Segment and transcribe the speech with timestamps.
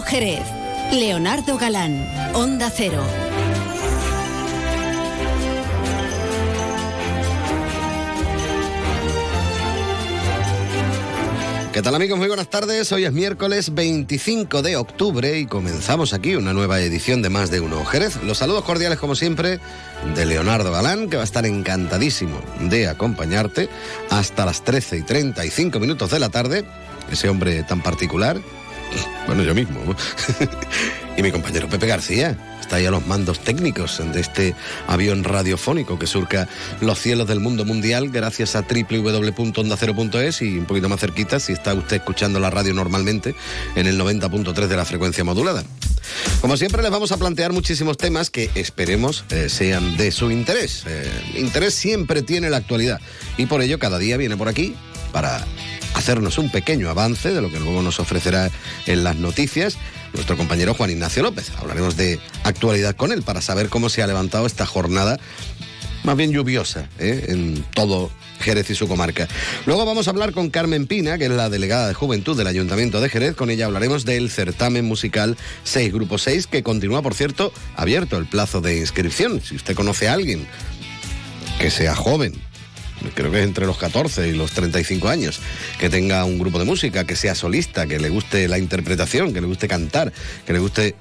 [0.00, 0.46] 1 Jerez.
[0.92, 3.04] Leonardo Galán, Onda Cero.
[11.72, 12.18] ¿Qué tal amigos?
[12.18, 12.90] Muy buenas tardes.
[12.92, 17.60] Hoy es miércoles 25 de octubre y comenzamos aquí una nueva edición de Más de
[17.60, 18.22] Uno Jerez.
[18.22, 19.60] Los saludos cordiales como siempre
[20.14, 23.68] de Leonardo Galán, que va a estar encantadísimo de acompañarte
[24.08, 26.64] hasta las 13 y 35 minutos de la tarde.
[27.12, 28.40] Ese hombre tan particular,
[29.26, 29.80] bueno, yo mismo,
[31.16, 34.54] y mi compañero Pepe García está ahí a los mandos técnicos de este
[34.86, 36.48] avión radiofónico que surca
[36.80, 41.74] los cielos del mundo mundial gracias a www.ondacero.es y un poquito más cerquita si está
[41.74, 43.34] usted escuchando la radio normalmente
[43.74, 45.64] en el 90.3 de la frecuencia modulada.
[46.40, 50.84] Como siempre les vamos a plantear muchísimos temas que esperemos eh, sean de su interés.
[50.86, 53.00] Eh, interés siempre tiene la actualidad
[53.36, 54.76] y por ello cada día viene por aquí
[55.12, 55.44] para
[55.94, 58.50] hacernos un pequeño avance de lo que luego nos ofrecerá
[58.86, 59.78] en las noticias
[60.12, 61.52] nuestro compañero Juan Ignacio López.
[61.58, 65.18] Hablaremos de actualidad con él para saber cómo se ha levantado esta jornada
[66.02, 67.26] más bien lluviosa ¿eh?
[67.28, 69.28] en todo Jerez y su comarca.
[69.66, 73.00] Luego vamos a hablar con Carmen Pina, que es la delegada de Juventud del Ayuntamiento
[73.00, 73.34] de Jerez.
[73.34, 78.26] Con ella hablaremos del certamen musical 6, Grupo 6, que continúa, por cierto, abierto el
[78.26, 79.42] plazo de inscripción.
[79.42, 80.46] Si usted conoce a alguien
[81.58, 82.40] que sea joven,
[83.14, 85.40] creo que es entre los 14 y los 35 años,
[85.78, 89.40] que tenga un grupo de música, que sea solista, que le guste la interpretación, que
[89.40, 90.12] le guste cantar,
[90.46, 90.96] que le guste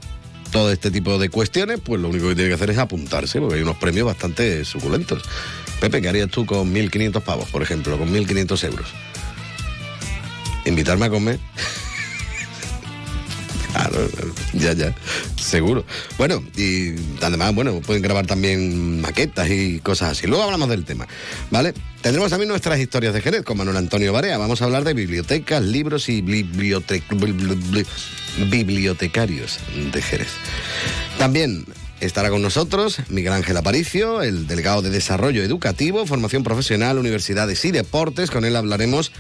[0.52, 3.56] todo este tipo de cuestiones, pues lo único que tiene que hacer es apuntarse, porque
[3.56, 5.24] hay unos premios bastante suculentos.
[5.80, 8.88] Pepe, ¿qué harías tú con 1.500 pavos, por ejemplo, con 1.500 euros?
[10.66, 11.40] ¿Invitarme a comer?
[13.72, 14.10] Claro,
[14.54, 14.96] ya, ya,
[15.40, 15.86] seguro.
[16.18, 20.28] Bueno, y además, bueno, pueden grabar también maquetas y cosas así.
[20.28, 21.08] Luego hablamos del tema,
[21.52, 21.74] ¿vale?
[22.02, 24.38] Tendremos también nuestras historias de Jerez con Manuel Antonio Barea.
[24.38, 26.22] Vamos a hablar de bibliotecas, libros y
[28.38, 29.60] bibliotecarios
[29.94, 30.30] de Jerez.
[31.18, 31.66] También
[32.00, 37.72] Estará con nosotros Miguel Ángel Aparicio, el delegado de Desarrollo Educativo, Formación Profesional, Universidades y
[37.72, 38.32] Deportes.
[38.32, 39.12] Con él hablaremos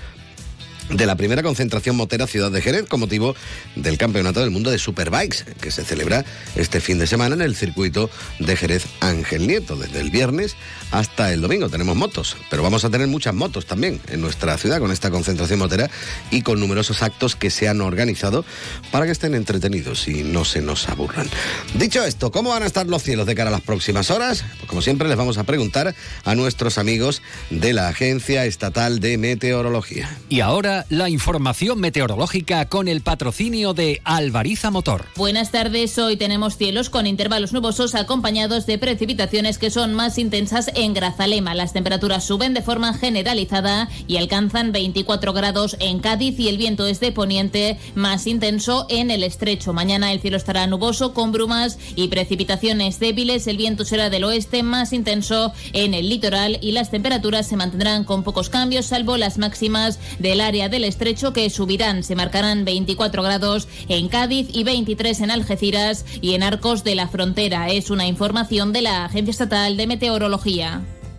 [0.89, 3.35] de la primera concentración motera Ciudad de Jerez con motivo
[3.75, 7.55] del Campeonato del Mundo de Superbikes que se celebra este fin de semana en el
[7.55, 9.75] circuito de Jerez Ángel Nieto.
[9.75, 10.55] Desde el viernes
[10.91, 14.79] hasta el domingo tenemos motos, pero vamos a tener muchas motos también en nuestra ciudad
[14.79, 15.89] con esta concentración motera
[16.31, 18.43] y con numerosos actos que se han organizado
[18.91, 21.29] para que estén entretenidos y no se nos aburran.
[21.75, 24.43] Dicho esto, ¿cómo van a estar los cielos de cara a las próximas horas?
[24.57, 29.17] Pues como siempre les vamos a preguntar a nuestros amigos de la Agencia Estatal de
[29.17, 30.17] Meteorología.
[30.29, 35.05] Y ahora la información meteorológica con el patrocinio de Alvariza Motor.
[35.15, 40.71] Buenas tardes, hoy tenemos cielos con intervalos nubosos acompañados de precipitaciones que son más intensas
[40.75, 41.55] en Grazalema.
[41.55, 46.87] Las temperaturas suben de forma generalizada y alcanzan 24 grados en Cádiz y el viento
[46.87, 49.73] es de poniente más intenso en el estrecho.
[49.73, 53.47] Mañana el cielo estará nuboso con brumas y precipitaciones débiles.
[53.47, 58.03] El viento será del oeste más intenso en el litoral y las temperaturas se mantendrán
[58.03, 62.03] con pocos cambios salvo las máximas del área del estrecho que subirán.
[62.03, 67.07] Se marcarán 24 grados en Cádiz y 23 en Algeciras y en Arcos de la
[67.07, 67.69] Frontera.
[67.69, 70.83] Es una información de la Agencia Estatal de Meteorología.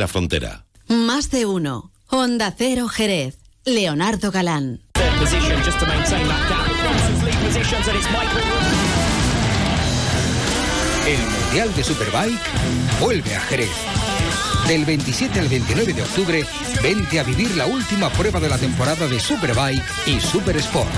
[0.00, 0.64] la Frontera.
[0.88, 1.92] Más de uno.
[2.08, 3.38] Honda Cero Jerez.
[3.66, 4.80] Leonardo Galán.
[11.06, 12.40] El Mundial de Superbike
[12.98, 13.70] vuelve a Jerez.
[14.66, 16.46] Del 27 al 29 de octubre,
[16.82, 20.90] vente a vivir la última prueba de la temporada de Superbike y Super Sport.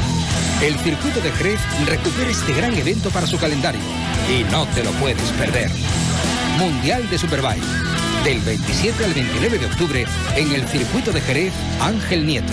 [0.63, 3.81] El circuito de Jerez recupera este gran evento para su calendario
[4.31, 5.71] y no te lo puedes perder.
[6.59, 8.02] Mundial de Superbike.
[8.25, 10.05] Del 27 al 29 de octubre
[10.37, 12.53] en el circuito de Jerez Ángel Nieto.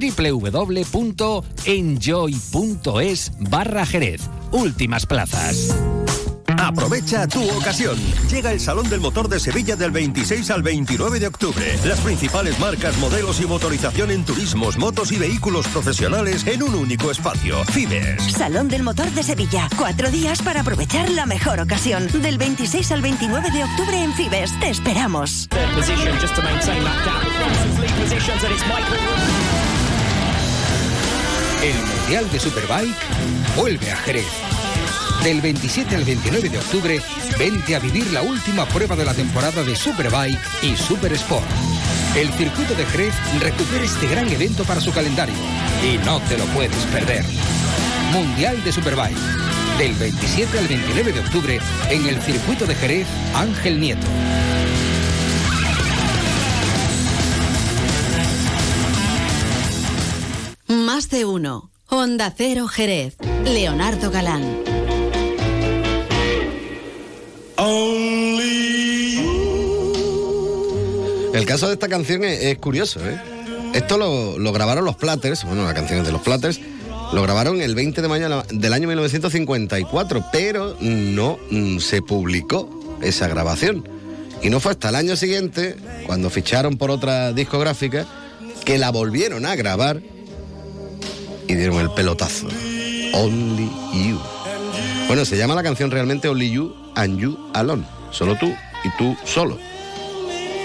[0.01, 1.31] www.enjoy.es
[3.39, 4.21] barra Jerez.
[4.51, 5.75] Últimas plazas.
[6.57, 7.97] Aprovecha tu ocasión.
[8.29, 11.65] Llega el Salón del Motor de Sevilla del 26 al 29 de octubre.
[11.85, 17.09] Las principales marcas, modelos y motorización en turismos, motos y vehículos profesionales en un único
[17.09, 17.63] espacio.
[17.65, 18.33] Fibes.
[18.33, 19.67] Salón del Motor de Sevilla.
[19.75, 22.07] Cuatro días para aprovechar la mejor ocasión.
[22.21, 24.59] Del 26 al 29 de octubre en Fibes.
[24.59, 25.49] Te esperamos.
[31.61, 32.95] El Mundial de Superbike
[33.55, 34.25] vuelve a Jerez.
[35.23, 36.99] Del 27 al 29 de octubre,
[37.37, 41.45] vente a vivir la última prueba de la temporada de Superbike y Super Sport.
[42.15, 45.35] El circuito de Jerez recupera este gran evento para su calendario
[45.83, 47.23] y no te lo puedes perder.
[48.11, 49.17] Mundial de Superbike.
[49.77, 51.59] Del 27 al 29 de octubre
[51.91, 54.07] en el circuito de Jerez Ángel Nieto.
[61.01, 61.71] Más de uno.
[61.87, 63.15] Honda Cero Jerez.
[63.43, 64.43] Leonardo Galán.
[71.33, 73.19] El caso de esta canción es, es curioso, ¿eh?
[73.73, 76.61] Esto lo, lo grabaron los Platters, bueno, la canción es de los Platters,
[77.13, 82.69] lo grabaron el 20 de mayo del año 1954, pero no mm, se publicó
[83.01, 83.89] esa grabación.
[84.43, 88.05] Y no fue hasta el año siguiente, cuando ficharon por otra discográfica,
[88.63, 89.99] que la volvieron a grabar
[91.51, 92.47] y dieron el pelotazo.
[93.13, 94.19] Only You.
[95.07, 97.83] Bueno, se llama la canción realmente Only You and You Alone.
[98.11, 98.47] Solo tú
[98.83, 99.57] y tú solo.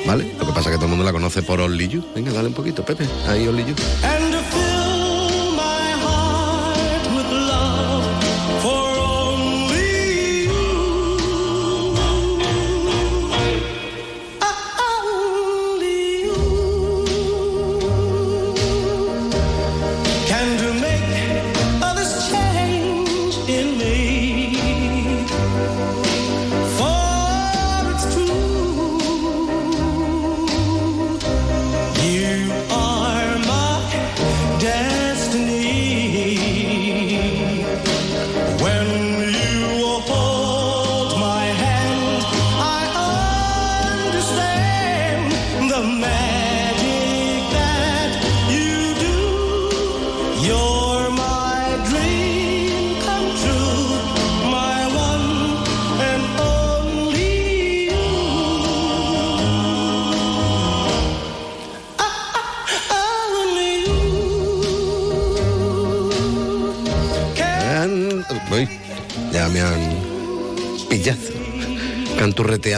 [0.07, 0.33] ¿Vale?
[0.39, 2.05] Lo que pasa es que todo el mundo la conoce por Only You.
[2.15, 3.05] Venga, dale un poquito, Pepe.
[3.29, 3.75] Ahí Only You.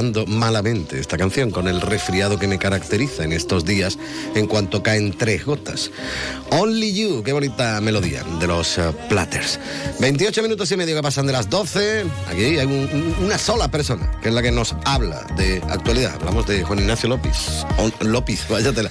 [0.02, 3.98] Malamente esta canción con el resfriado que me caracteriza en estos días
[4.36, 5.90] en cuanto caen tres gotas.
[6.50, 9.58] Only You, qué bonita melodía de los eh, Platters.
[10.00, 12.04] 28 minutos y medio que pasan de las 12.
[12.30, 16.14] Aquí hay un- un- una sola persona que es la que nos habla de actualidad.
[16.14, 17.64] Hablamos de Juan Ignacio López.
[17.78, 18.90] On- López, váyatela.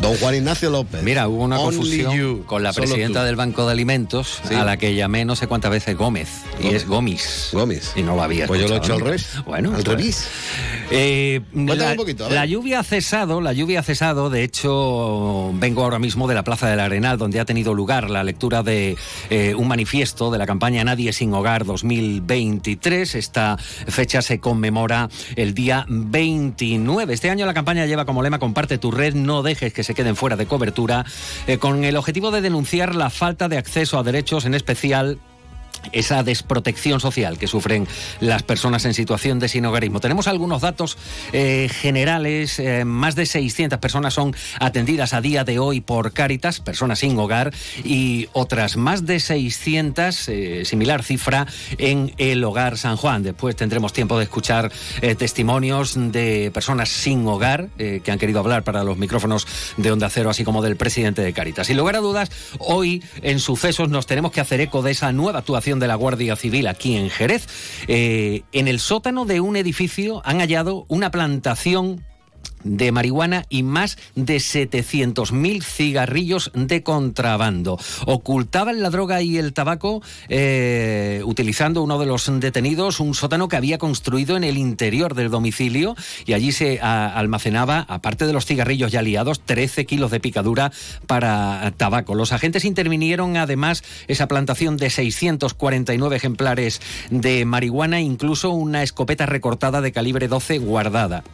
[0.00, 1.02] Don Juan Ignacio López.
[1.04, 4.54] Mira, hubo una Only confusión you, con la presidenta del Banco de Alimentos, Sí.
[4.54, 6.28] a la que llamé no sé cuántas veces Gómez,
[6.62, 7.50] y es Gómez.
[7.52, 7.92] Gómez.
[7.96, 9.28] Y no lo había Pues yo lo he hecho al revés.
[9.44, 10.28] Bueno, Al pues, revés.
[10.90, 14.30] eh, Cuéntame la, un poquito, la lluvia ha cesado, la lluvia ha cesado.
[14.30, 18.22] De hecho, vengo ahora mismo de la Plaza del Arenal, donde ha tenido lugar la
[18.24, 18.96] lectura de
[19.30, 23.14] eh, un manifiesto de la campaña Nadie sin Hogar 2023.
[23.14, 27.12] Esta fecha se conmemora el día 29.
[27.14, 30.16] Este año la campaña lleva como lema Comparte tu red, no dejes que se queden
[30.16, 31.04] fuera de cobertura,
[31.46, 35.18] eh, con el objetivo de denunciar la falta de acceso a derechos, en especial
[35.92, 37.86] esa desprotección social que sufren
[38.20, 40.00] las personas en situación de sinhogarismo.
[40.00, 40.96] Tenemos algunos datos
[41.32, 42.58] eh, generales.
[42.58, 47.18] eh, más de 600 personas son atendidas a día de hoy por Cáritas, personas sin
[47.18, 47.52] hogar,
[47.84, 51.46] y otras más de 600, eh, similar cifra,
[51.78, 53.22] en el Hogar San Juan.
[53.22, 54.70] Después tendremos tiempo de escuchar
[55.18, 59.46] testimonios de personas sin hogar que han querido hablar para los micrófonos
[59.76, 61.66] de Onda Cero, así como del presidente de Cáritas.
[61.66, 65.40] Sin lugar a dudas, hoy en sucesos nos tenemos que hacer eco de esa nueva
[65.40, 67.46] actuación de la Guardia Civil aquí en Jerez.
[67.88, 72.04] Eh, en el sótano de un edificio han hallado una plantación
[72.64, 77.78] de marihuana y más de 700.000 cigarrillos de contrabando.
[78.06, 83.56] Ocultaban la droga y el tabaco eh, utilizando uno de los detenidos un sótano que
[83.56, 85.96] había construido en el interior del domicilio
[86.26, 90.72] y allí se almacenaba, aparte de los cigarrillos ya liados, 13 kilos de picadura
[91.06, 92.14] para tabaco.
[92.14, 96.80] Los agentes intervinieron además esa plantación de 649 ejemplares
[97.10, 101.24] de marihuana, incluso una escopeta recortada de calibre 12 guardada.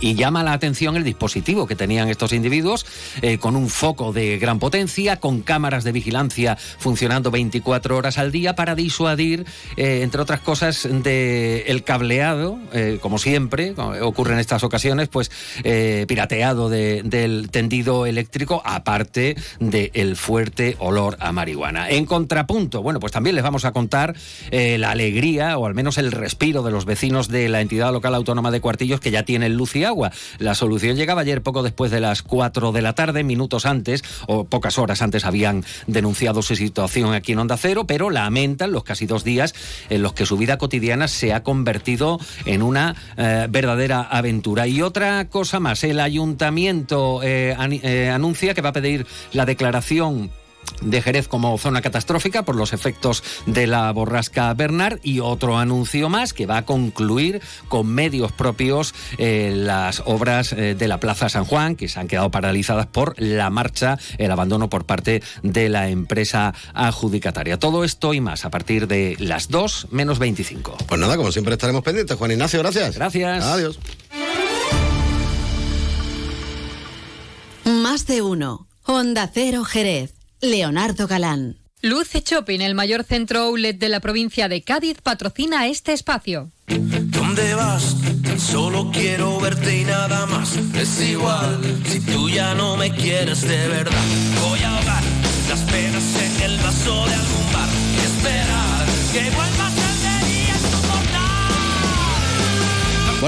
[0.00, 2.86] Y llama la atención el dispositivo que tenían estos individuos,
[3.22, 8.32] eh, con un foco de gran potencia, con cámaras de vigilancia funcionando 24 horas al
[8.32, 9.44] día para disuadir,
[9.76, 15.30] eh, entre otras cosas, de el cableado, eh, como siempre ocurre en estas ocasiones, pues
[16.06, 21.88] pirateado de- del tendido eléctrico, aparte del fuerte olor a marihuana.
[21.90, 24.14] En contrapunto, bueno, pues también les vamos a contar
[24.50, 28.50] la alegría, o al menos el respiro de los vecinos de la entidad local autónoma
[28.50, 30.12] de Cuartillos, que ya tienen luz y agua.
[30.38, 34.44] La solución llegaba ayer poco después de las 4 de la tarde, minutos antes, o
[34.44, 39.06] pocas horas antes habían denunciado su situación aquí en Onda Cero, pero lamentan los casi
[39.06, 39.54] dos días
[39.88, 44.66] en los que su vida cotidiana se ha convertido en una eh, verdadera aventura.
[44.66, 50.30] Y otra cosa más, el ayuntamiento eh, eh, anuncia que va a pedir la declaración
[50.80, 56.08] de Jerez como zona catastrófica por los efectos de la borrasca Bernard y otro anuncio
[56.08, 61.28] más que va a concluir con medios propios eh, las obras eh, de la Plaza
[61.28, 65.68] San Juan que se han quedado paralizadas por la marcha, el abandono por parte de
[65.68, 67.58] la empresa adjudicataria.
[67.58, 70.76] Todo esto y más a partir de las 2 menos 25.
[70.86, 72.16] Pues nada, como siempre estaremos pendientes.
[72.16, 72.94] Juan Ignacio, gracias.
[72.94, 73.44] Gracias.
[73.44, 73.78] Adiós.
[77.64, 78.66] Más de uno.
[78.84, 80.19] Onda Cero Jerez.
[80.40, 81.56] Leonardo Galán.
[81.82, 86.50] Luce Shopping, el mayor centro outlet de la provincia de Cádiz, patrocina este espacio.
[86.66, 87.96] ¿Dónde vas?
[88.38, 90.56] Solo quiero verte y nada más.
[90.74, 94.04] Es igual si tú ya no me quieres de verdad.
[94.42, 95.02] Voy a ahogar
[95.48, 95.89] las penas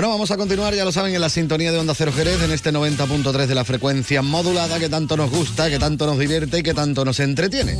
[0.02, 2.50] Bueno, vamos a continuar, ya lo saben, en la sintonía de Onda Cero Jerez, en
[2.50, 6.64] este 90.3 de la frecuencia modulada que tanto nos gusta, que tanto nos divierte y
[6.64, 7.78] que tanto nos entretiene.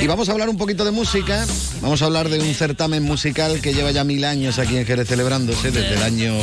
[0.00, 1.46] Y vamos a hablar un poquito de música,
[1.80, 5.06] vamos a hablar de un certamen musical que lleva ya mil años aquí en Jerez
[5.06, 6.34] celebrándose, desde el año,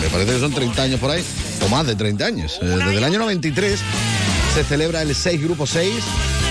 [0.00, 1.22] me parece que son 30 años por ahí,
[1.66, 2.58] o más de 30 años.
[2.62, 3.78] Eh, Desde el año 93
[4.54, 6.45] se celebra el 6 Grupo 6 y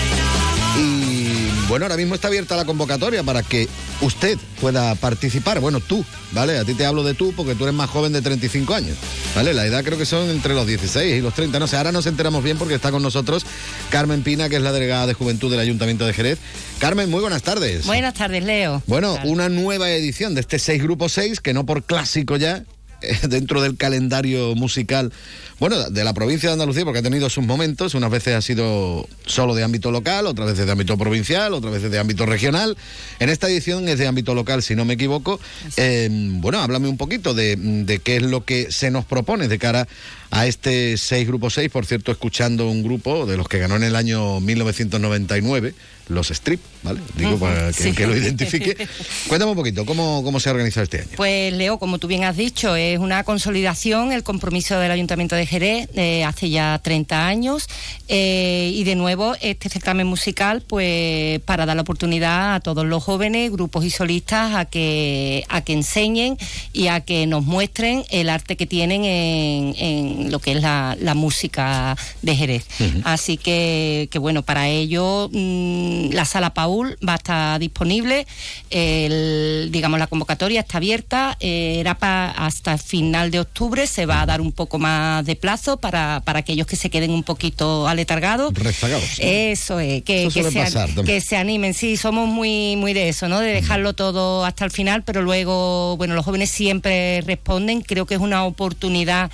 [1.68, 3.68] bueno, ahora mismo está abierta la convocatoria para que
[4.00, 5.58] usted pueda participar.
[5.60, 6.58] Bueno, tú, ¿vale?
[6.58, 8.96] A ti te hablo de tú porque tú eres más joven de 35 años,
[9.34, 9.52] ¿vale?
[9.52, 12.06] La edad creo que son entre los 16 y los 30, no sé, ahora nos
[12.06, 13.44] enteramos bien porque está con nosotros
[13.90, 16.38] Carmen Pina, que es la delegada de Juventud del Ayuntamiento de Jerez.
[16.78, 17.86] Carmen, muy buenas tardes.
[17.86, 18.82] Buenas tardes, Leo.
[18.86, 22.64] Bueno, una nueva edición de este 6 Grupo 6, que no por clásico ya,
[23.28, 25.12] dentro del calendario musical,
[25.58, 29.08] bueno, de la provincia de Andalucía, porque ha tenido sus momentos, unas veces ha sido
[29.24, 32.76] solo de ámbito local, otras veces de ámbito provincial, otras veces de ámbito regional.
[33.18, 35.40] En esta edición es de ámbito local, si no me equivoco.
[35.76, 39.58] Eh, bueno, háblame un poquito de, de qué es lo que se nos propone de
[39.58, 39.86] cara
[40.30, 43.84] a este 6 Grupo 6, por cierto, escuchando un grupo de los que ganó en
[43.84, 45.74] el año 1999,
[46.08, 47.00] los Strip, ¿vale?
[47.16, 47.92] Digo para que, sí.
[47.92, 48.76] que lo identifique.
[49.28, 51.10] Cuéntame un poquito, ¿cómo, cómo se ha organizado este año?
[51.16, 55.46] Pues Leo, como tú bien has dicho, es una consolidación, el compromiso del Ayuntamiento de
[55.46, 57.66] Jerez eh, hace ya 30 años
[58.08, 63.02] eh, y de nuevo este certamen musical pues para dar la oportunidad a todos los
[63.02, 66.38] jóvenes, grupos y solistas a que, a que enseñen
[66.72, 70.96] y a que nos muestren el arte que tienen en, en lo que es la,
[71.00, 72.66] la música de Jerez.
[73.04, 78.26] Así que, que bueno, para ello mm, la sala Paul va a estar disponible,
[78.70, 84.22] el- digamos la convocatoria está abierta, eh, era pa- hasta final de octubre, se va
[84.22, 87.88] a dar un poco más de plazo para, para aquellos que se queden un poquito
[87.88, 88.52] aletargados.
[88.54, 89.04] Rezagados.
[89.18, 91.06] Eso es, que, Eso que suele se, an- pasar también.
[91.06, 93.40] que se animen, sí, somos muy, muy de eso, ¿no?
[93.40, 98.14] De dejarlo todo hasta el final, pero luego, bueno, los jóvenes siempre responden, creo que
[98.14, 99.30] es una oportunidad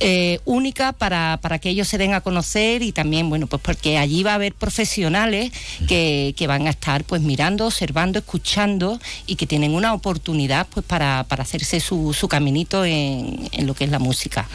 [0.00, 3.98] eh, única para, para que ellos se den a conocer y también, bueno, pues porque
[3.98, 5.50] allí va a haber profesionales
[5.88, 6.05] que,
[6.36, 11.24] que van a estar pues mirando, observando, escuchando y que tienen una oportunidad pues para,
[11.24, 14.48] para hacerse su, su caminito en, en lo que es la música.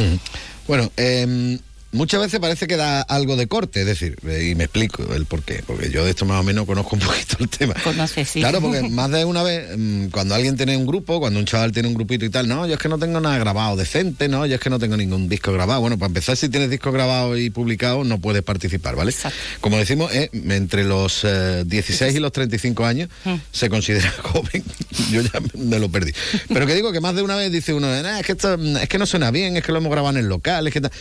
[0.68, 1.58] Bueno, eh,
[1.92, 5.26] muchas veces parece que da algo de corte, es decir, eh, y me explico el
[5.26, 7.74] por qué, porque yo de esto más o menos conozco un poquito el tema.
[7.84, 8.40] Conoce, sí.
[8.40, 11.72] Claro, porque más de una vez, mm, cuando alguien tiene un grupo, cuando un chaval
[11.72, 14.46] tiene un grupito y tal, no, yo es que no tengo nada grabado decente, no,
[14.46, 15.82] yo es que no tengo ningún disco grabado.
[15.82, 19.14] Bueno, para empezar, si tienes disco grabado y publicado, no puedes participar, ¿vale?
[19.60, 23.36] Como decimos, eh, entre los eh, 16 y los 35 años Mm.
[23.52, 24.64] se considera joven.
[25.12, 26.12] yo ya me lo perdí.
[26.48, 28.78] Pero que digo que más de una vez dice uno, "Nah, es, que esto, mm,
[28.78, 30.82] es que no suena bien, es que lo hemos grabado en el local, es que...
[30.82, 30.92] tal".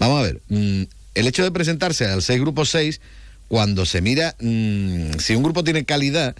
[0.00, 0.82] Vamos a ver, mm,
[1.14, 3.02] el hecho de presentarse al 6 grupo 6,
[3.48, 6.34] cuando se mira, mm, si un grupo tiene calidad,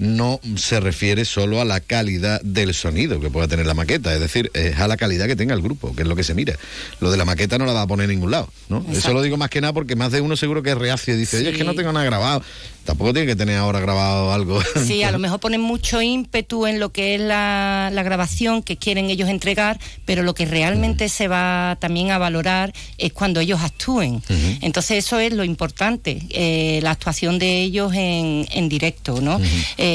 [0.00, 4.20] no se refiere solo a la calidad del sonido que pueda tener la maqueta, es
[4.20, 6.56] decir, es a la calidad que tenga el grupo, que es lo que se mira.
[7.00, 8.82] Lo de la maqueta no la va a poner en ningún lado, ¿no?
[8.90, 11.18] Eso lo digo más que nada porque más de uno seguro que es reacio y
[11.18, 12.42] dice, oye, es que no tengo nada grabado.
[12.84, 14.58] Tampoco tiene que tener ahora grabado algo.
[14.86, 18.78] Sí, a lo mejor ponen mucho ímpetu en lo que es la, la grabación que
[18.78, 23.60] quieren ellos entregar, pero lo que realmente se va también a valorar es cuando ellos
[23.60, 24.22] actúen.
[24.62, 29.38] Entonces eso es lo importante, eh, la actuación de ellos en, en directo, ¿no?
[29.76, 29.89] Eh,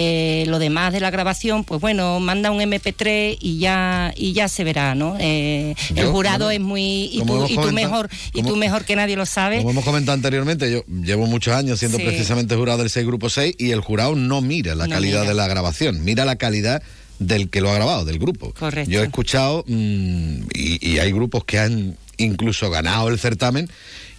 [0.48, 4.64] lo demás de la grabación, pues bueno, manda un MP3 y ya y ya se
[4.64, 5.16] verá, ¿no?
[5.20, 9.16] Eh, el jurado es muy y tú, y tú mejor y tú mejor que nadie
[9.16, 9.58] lo sabe.
[9.58, 12.04] Como hemos comentado anteriormente, yo llevo muchos años siendo Sí.
[12.04, 15.30] precisamente jurado del 6 Grupo 6 y el jurado no mira la No calidad mira.
[15.32, 16.82] de la grabación, mira la calidad
[17.20, 18.54] del que lo ha grabado, del grupo.
[18.60, 18.92] Correcto.
[18.92, 23.70] Yo he escuchado mm, y, y hay grupos que han incluso ganado el certamen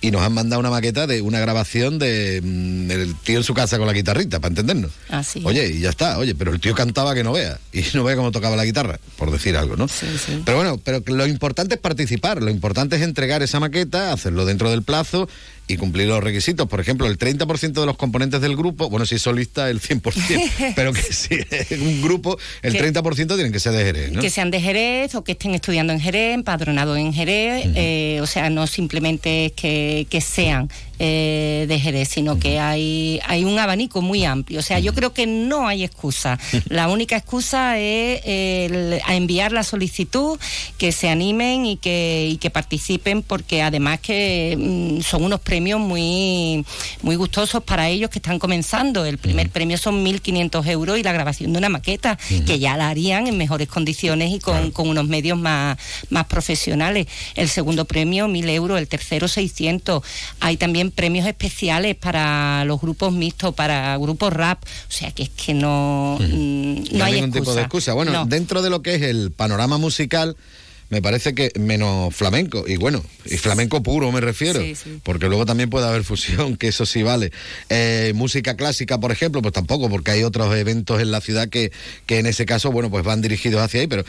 [0.01, 3.55] y nos han mandado una maqueta de una grabación de mm, el tío en su
[3.55, 4.93] casa con la guitarrita, para entendernos.
[5.09, 5.43] Así.
[5.45, 8.17] Oye, y ya está, oye, pero el tío cantaba que no vea, y no vea
[8.17, 9.89] cómo tocaba la guitarra, por decir algo, ¿no?
[10.45, 14.71] Pero bueno, pero lo importante es participar, lo importante es entregar esa maqueta, hacerlo dentro
[14.71, 15.29] del plazo
[15.69, 16.69] y cumplir los requisitos.
[16.69, 20.73] Por ejemplo, el 30% de los componentes del grupo, bueno, si es solista, el 100%,
[20.77, 24.21] pero que si es un grupo, el Que- 30% tienen que ser de Jerez, ¿no?
[24.21, 28.27] Que sean de Jerez o que estén estudiando en Jerez, empadronados en Jerez, eh, o
[28.27, 30.69] sea, no simplemente que, que sean
[30.99, 34.61] eh, de Jerez, sino que hay, hay un abanico muy amplio.
[34.61, 36.39] O sea, yo creo que no hay excusa.
[36.69, 40.39] La única excusa es el- a enviar la solicitud,
[40.79, 45.81] que se animen y que, y que participen, porque además que mm, son unos premios
[45.81, 46.65] muy,
[47.03, 49.05] muy gustosos para ellos que están comenzando.
[49.05, 52.89] El primer premio son 1.500 euros y la grabación de una maqueta, que ya la
[52.89, 55.79] harían en mejores condiciones y con, con unos medios más,
[56.11, 57.07] más profesionales.
[57.35, 58.79] El segundo premio, 1.000 euros.
[58.79, 60.03] El tercero, 600.
[60.41, 64.63] Hay también premios especiales para los grupos mixtos, para grupos rap.
[64.65, 67.41] O sea, que es que no, mm, no, hay ningún excusa.
[67.41, 67.93] tipo de excusa.
[67.95, 68.27] Bueno, No.
[68.27, 70.37] dentro de lo que es el panorama musical,
[70.89, 75.01] me parece que menos flamenco, y bueno, y flamenco puro me refiero, Sí, sí.
[75.03, 77.33] porque luego también puede haber fusión, que eso sí vale.
[77.71, 81.73] Eh, música clásica, por ejemplo, pues tampoco, porque hay otros eventos en la ciudad que,
[82.07, 84.05] que en ese caso, bueno, pues van dirigidos hacia ahí, pero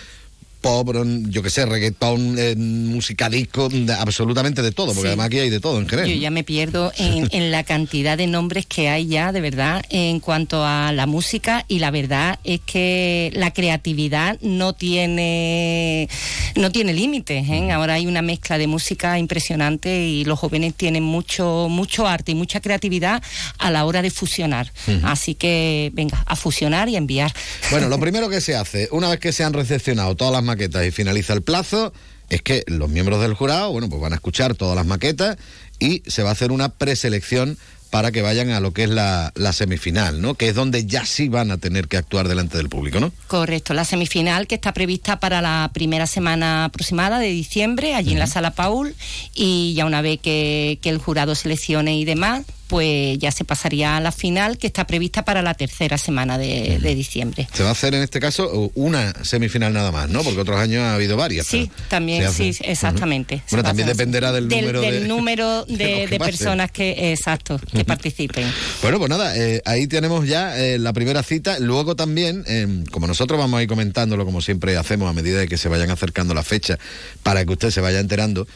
[0.62, 0.94] pop,
[1.30, 5.08] yo que sé, reggaetón, eh, música disco, de- absolutamente de todo, porque Sí.
[5.08, 6.08] además aquí hay de todo en Jerez.
[6.08, 9.84] Yo ya me pierdo en, en la cantidad de nombres que hay ya, de verdad,
[9.90, 16.10] en cuanto a la música y la verdad es que la creatividad no tiene
[16.56, 17.48] no tiene límites.
[17.50, 17.72] ¿eh?
[17.72, 22.36] Ahora hay una mezcla de música impresionante y los jóvenes tienen mucho mucho arte y
[22.36, 23.22] mucha creatividad
[23.60, 24.72] a la hora de fusionar.
[25.04, 27.34] Así que venga a fusionar y a enviar.
[27.72, 30.86] Bueno, lo primero que se hace, una vez que se han recepcionado todas las maquetas
[30.86, 31.94] y finaliza el plazo,
[32.30, 35.38] es que los miembros del jurado, bueno, pues van a escuchar todas las maquetas
[35.80, 37.58] y se va a hacer una preselección
[37.90, 40.34] para que vayan a lo que es la, la semifinal, ¿no?
[40.34, 43.14] Que es donde ya sí van a tener que actuar delante del público, ¿no?
[43.28, 48.20] Correcto, la semifinal que está prevista para la primera semana aproximada de diciembre, allí en
[48.20, 48.94] la sala Paul,
[49.34, 53.98] y ya una vez que, que el jurado seleccione y demás, pues ya se pasaría
[53.98, 57.48] a la final que está prevista para la tercera semana de, de diciembre.
[57.54, 60.24] Se va a hacer en este caso una semifinal nada más, ¿no?
[60.24, 61.48] Porque otros años ha habido varias.
[61.48, 63.42] Sí, también, sí, exactamente.
[63.50, 68.48] Bueno, también dependerá del número del de- número de que personas que, exacto, que participen.
[68.82, 71.60] Bueno, pues nada, eh, ahí tenemos ya eh, la primera cita.
[71.60, 75.48] Luego también, eh, como nosotros vamos a ir comentándolo, como siempre hacemos a medida de
[75.48, 76.78] que se vayan acercando las fechas,
[77.24, 78.48] para que usted se vaya enterando,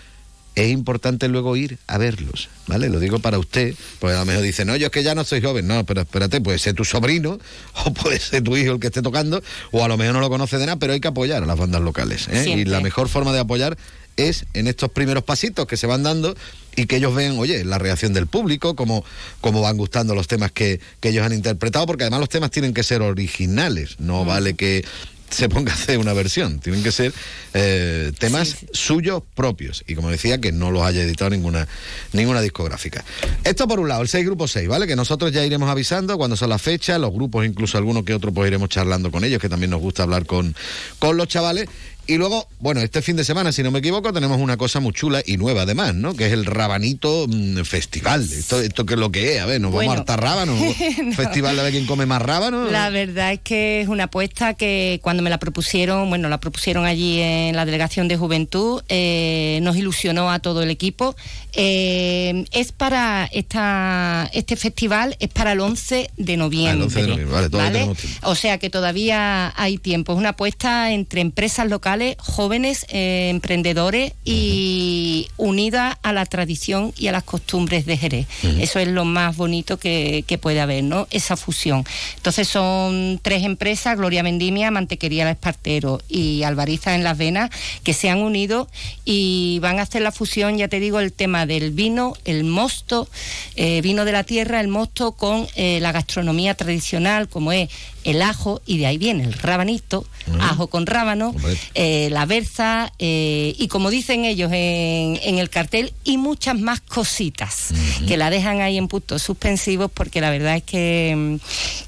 [0.55, 2.89] es importante luego ir a verlos, ¿vale?
[2.89, 5.23] Lo digo para usted, porque a lo mejor dice, no, yo es que ya no
[5.23, 5.67] soy joven.
[5.67, 7.39] No, pero espérate, puede ser tu sobrino
[7.85, 10.29] o puede ser tu hijo el que esté tocando, o a lo mejor no lo
[10.29, 12.27] conoce de nada, pero hay que apoyar a las bandas locales.
[12.29, 12.49] ¿eh?
[12.49, 13.77] Y la mejor forma de apoyar
[14.17, 16.35] es en estos primeros pasitos que se van dando
[16.75, 19.05] y que ellos vean, oye, la reacción del público, cómo,
[19.39, 22.73] cómo van gustando los temas que, que ellos han interpretado, porque además los temas tienen
[22.73, 24.85] que ser originales, no vale que
[25.31, 27.13] se ponga a hacer una versión, tienen que ser
[27.53, 31.67] eh, temas suyos propios y como decía que no los haya editado ninguna
[32.13, 33.03] ninguna discográfica.
[33.43, 34.87] Esto por un lado, el 6 grupo 6, ¿vale?
[34.87, 38.33] Que nosotros ya iremos avisando cuando son las fechas, los grupos incluso algunos que otros
[38.33, 40.55] pues iremos charlando con ellos, que también nos gusta hablar con,
[40.99, 41.67] con los chavales
[42.07, 44.91] Y luego, bueno, este fin de semana, si no me equivoco, tenemos una cosa muy
[44.91, 46.13] chula y nueva además, ¿no?
[46.15, 48.21] Que es el Rabanito mm, Festival.
[48.23, 49.91] Esto, esto que es lo que es, a ver, nos Bueno.
[49.91, 50.59] vamos a hartar rábanos.
[51.01, 51.13] No.
[51.13, 52.71] Festival de ver quién come más rábanos.
[52.71, 56.85] La verdad es que es una apuesta que cuando me la propusieron, bueno, la propusieron
[56.85, 61.15] allí en la Delegación de Juventud, eh, nos ilusionó a todo el equipo.
[61.53, 66.71] Eh, es para esta, este festival, es para el 11 de noviembre.
[66.71, 67.79] Ah, el 11 de noviembre, vale, todavía ¿vale?
[67.79, 68.29] tenemos tiempo.
[68.29, 70.13] O sea que todavía hay tiempo.
[70.13, 77.08] Es una apuesta entre empresas locales, jóvenes, eh, emprendedores y unida a la tradición y
[77.08, 78.27] a las costumbres de Jerez.
[78.60, 81.08] Eso es lo más bonito que, que puede haber, ¿no?
[81.12, 81.84] Esa fusión.
[82.17, 87.49] Entonces son tres empresas, Gloria Vendimia, Mantequería La Espartero y Alvariza en Las Venas,
[87.84, 88.67] que se han unido
[89.06, 93.08] y van a hacer la fusión, ya te digo, el tema del vino, el mosto,
[93.56, 97.69] eh, vino de la tierra, el mosto con eh, la gastronomía tradicional, como es
[98.03, 100.05] el ajo, y de ahí viene el rabanito,
[100.39, 101.35] ajo con rábano,
[101.75, 106.81] eh, la berza, eh, y como dicen ellos en, en el cartel, y muchas más
[106.81, 107.73] cositas
[108.07, 111.35] que la dejan ahí en puntos suspensivos, porque la verdad es que, mm,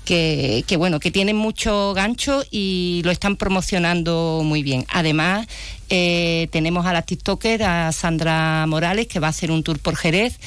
[0.05, 4.85] que, que, bueno, que tienen mucho gancho y lo están promocionando muy bien.
[4.89, 5.47] Además,
[5.95, 9.95] eh, tenemos a la TikToker, a Sandra Morales, que va a hacer un tour por
[9.95, 10.39] Jerez.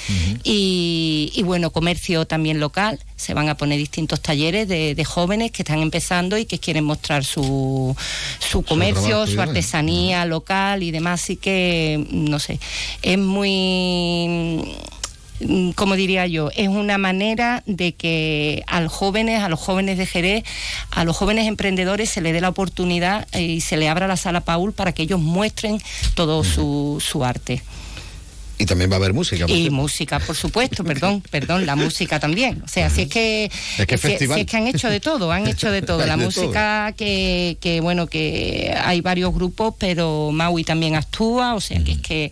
[0.43, 2.99] y, y bueno, comercio también local.
[3.15, 6.83] Se van a poner distintos talleres de, de jóvenes que están empezando y que quieren
[6.83, 7.97] mostrar su,
[8.41, 11.23] su comercio, su artesanía local y demás.
[11.23, 12.59] Así que, no sé,
[13.03, 14.65] es muy
[15.75, 20.07] como diría yo, es una manera de que a los jóvenes, a los jóvenes de
[20.07, 20.45] Jerez,
[20.91, 24.17] a los jóvenes emprendedores se le dé la oportunidad eh, y se le abra la
[24.17, 25.81] sala Paul para que ellos muestren
[26.15, 27.63] todo su, su arte.
[28.59, 29.45] Y también va a haber música.
[29.49, 32.63] Y música, por supuesto, perdón, perdón, la música también.
[32.65, 35.47] O sea, si es que, Es que si- es que han hecho de todo, han
[35.47, 35.99] hecho de todo.
[36.07, 41.61] La de música que, que, bueno, que hay varios grupos, pero Maui también actúa, o
[41.61, 42.31] sea, que es que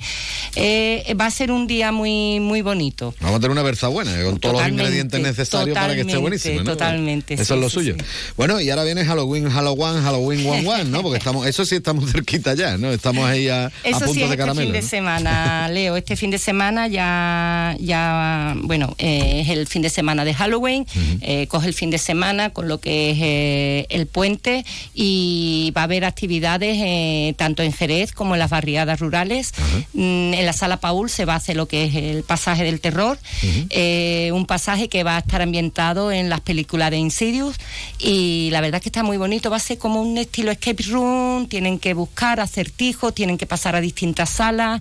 [0.56, 3.14] eh, va a ser un día muy, muy bonito.
[3.20, 6.16] Vamos a tener una berza buena, eh, con todos los ingredientes necesarios para que esté
[6.16, 6.62] buenísima.
[6.62, 6.70] ¿no?
[6.70, 7.96] totalmente, Eso sí, es lo sí, suyo.
[8.36, 11.02] Bueno, y ahora viene Halloween, Halloween, Halloween, One One, ¿no?
[11.02, 12.90] Porque estamos, eso sí estamos cerquita ya, ¿no?
[12.92, 14.72] Estamos ahí a, a punto de este caramelo.
[14.72, 15.96] fin de semana, Leo.
[15.96, 20.86] Este fin de semana ya, ya bueno, eh, es el fin de semana de Halloween.
[21.20, 25.82] eh, coge el fin de semana con lo que es eh, el puente y va
[25.82, 29.52] a haber actividades tanto en Jerez como en las barriadas rurales.
[29.92, 32.80] Mm, en la sala Paul se va a hacer lo que es el pasaje del
[32.80, 33.18] terror,
[34.32, 37.56] un pasaje que va a estar ambientado en las películas de Insidious
[37.98, 39.50] y la verdad es que está muy bonito.
[39.50, 43.76] Va a ser como un estilo escape room, tienen que buscar acertijos, tienen que pasar
[43.76, 44.80] a distintas salas,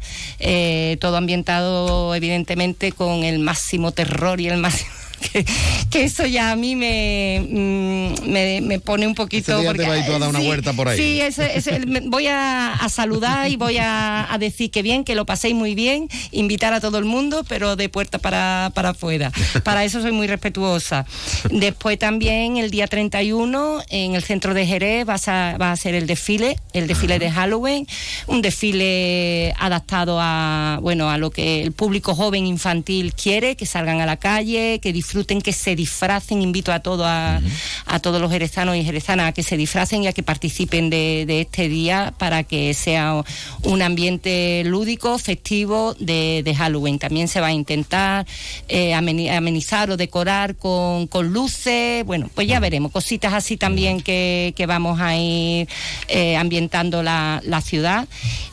[0.99, 4.91] todo ambientado evidentemente con el máximo terror y el máximo...
[5.31, 5.45] Que,
[5.89, 9.53] que eso ya a mí me, mm, me, me pone un poquito...
[9.53, 10.97] Ese día te porque- vas a dar una sí, vuelta por ahí.
[10.97, 15.03] Sí, ese- ese- me- voy a, a saludar y voy a, a decir que bien,
[15.05, 18.89] que lo paséis muy bien, invitar a todo el mundo, pero de puerta para, para
[18.89, 19.31] afuera.
[19.63, 21.05] Para eso soy muy respetuosa.
[21.49, 25.95] Después también el día 31 en el centro de Jerez va a, va a ser
[25.95, 27.88] el desfile, el desfile de Halloween,
[28.27, 34.01] un desfile adaptado a, bueno, a lo que el público joven infantil quiere, que salgan
[34.01, 35.12] a la calle, que disfruten,
[35.43, 36.41] que se disfracen.
[36.41, 37.39] Invito a todo a,
[37.86, 41.26] a todos los jerezanos y jerezanas a que se disfracen y a que participen de,
[41.28, 43.23] de este día para que sea
[43.63, 46.99] un ambiente lúdico, festivo de, de Halloween.
[46.99, 48.26] También se va a intentar
[48.67, 52.06] eh, ameni- amenizar o decorar con, con luces.
[52.06, 52.91] Bueno, pues ya veremos.
[52.91, 55.67] Cositas así también que, que vamos a ir
[56.08, 58.08] eh, ambientando la, la ciudad.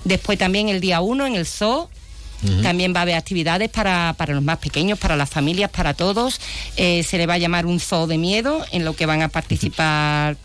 [0.04, 1.88] Después también el día 1 en el zoo.
[2.62, 6.40] También va a haber actividades para, para los más pequeños, para las familias, para todos.
[6.76, 9.28] Eh, se le va a llamar un zoo de miedo, en lo que van a
[9.28, 10.36] participar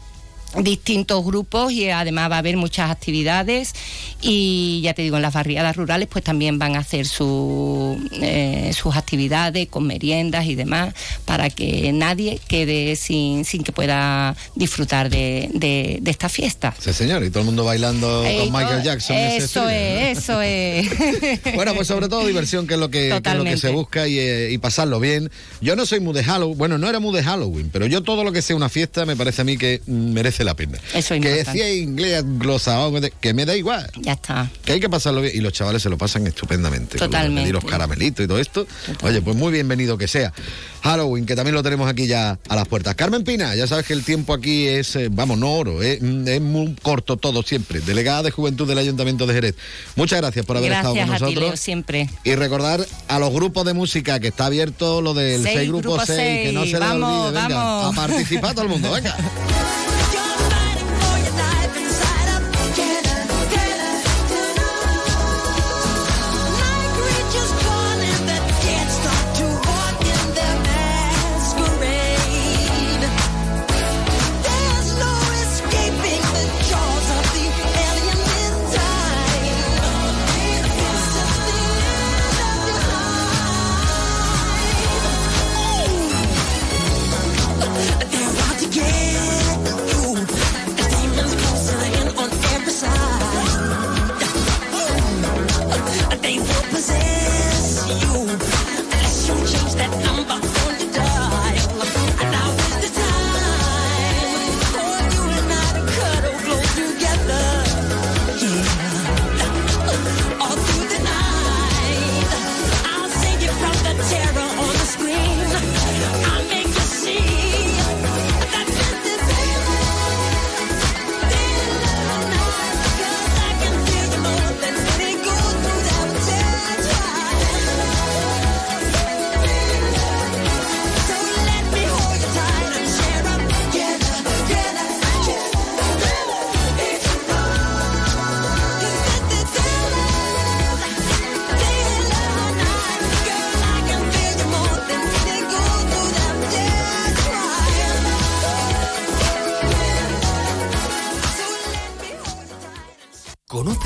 [0.63, 3.73] distintos grupos y además va a haber muchas actividades
[4.21, 8.71] y ya te digo en las barriadas rurales pues también van a hacer su, eh,
[8.73, 10.93] sus actividades con meriendas y demás
[11.25, 16.73] para que nadie quede sin, sin que pueda disfrutar de, de, de esta fiesta.
[16.79, 19.15] Sí, señor, y todo el mundo bailando Ey, con Michael Jackson.
[19.17, 20.89] Eso es, eso es.
[21.55, 24.07] Bueno, pues sobre todo diversión, que es lo que, que es lo que se busca
[24.07, 25.31] y, eh, y pasarlo bien.
[25.61, 28.23] Yo no soy muy de Halloween, bueno, no era muy de Halloween, pero yo todo
[28.23, 30.77] lo que sea una fiesta me parece a mí que mm, merece la pena.
[30.93, 31.59] Eso es Que importante.
[31.59, 33.89] decía inglés glosado, que me da igual.
[34.01, 34.49] Ya está.
[34.63, 36.97] Que hay que pasarlo bien y los chavales se lo pasan estupendamente.
[36.97, 37.41] Totalmente.
[37.41, 38.67] pedir los caramelitos y todo esto.
[39.01, 40.31] Oye, pues muy bienvenido que sea.
[40.83, 42.93] Halloween, que también lo tenemos aquí ya a las puertas.
[42.93, 46.27] Carmen Pina, ya sabes que el tiempo aquí es, eh, vamos, no oro, eh, mm,
[46.27, 47.79] es muy corto todo siempre.
[47.79, 49.55] Delegada de Juventud del Ayuntamiento de Jerez.
[49.95, 51.49] Muchas gracias por haber Gracias estado con a ti, nosotros.
[51.49, 52.07] Leo, siempre.
[52.23, 55.89] Y recordar a los grupos de música que está abierto lo del Seis, 6 grupo
[55.93, 57.41] grupo 6, que no se Vamos, olvide.
[57.41, 57.97] Venga, vamos.
[57.97, 59.15] a participar todo el mundo, venga.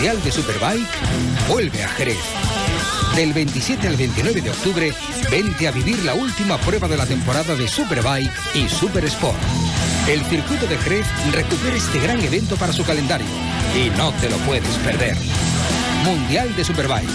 [0.00, 0.88] Mundial de Superbike
[1.46, 2.16] vuelve a Jerez.
[3.14, 4.94] Del 27 al 29 de octubre,
[5.30, 9.36] vente a vivir la última prueba de la temporada de Superbike y Super Sport.
[10.08, 13.26] El circuito de Jerez recupera este gran evento para su calendario
[13.76, 15.18] y no te lo puedes perder.
[16.02, 17.10] Mundial de Superbike.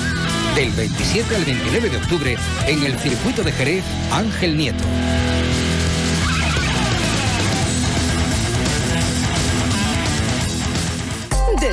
[0.54, 4.84] Del 27 al 29 de octubre en el circuito de Jerez Ángel Nieto.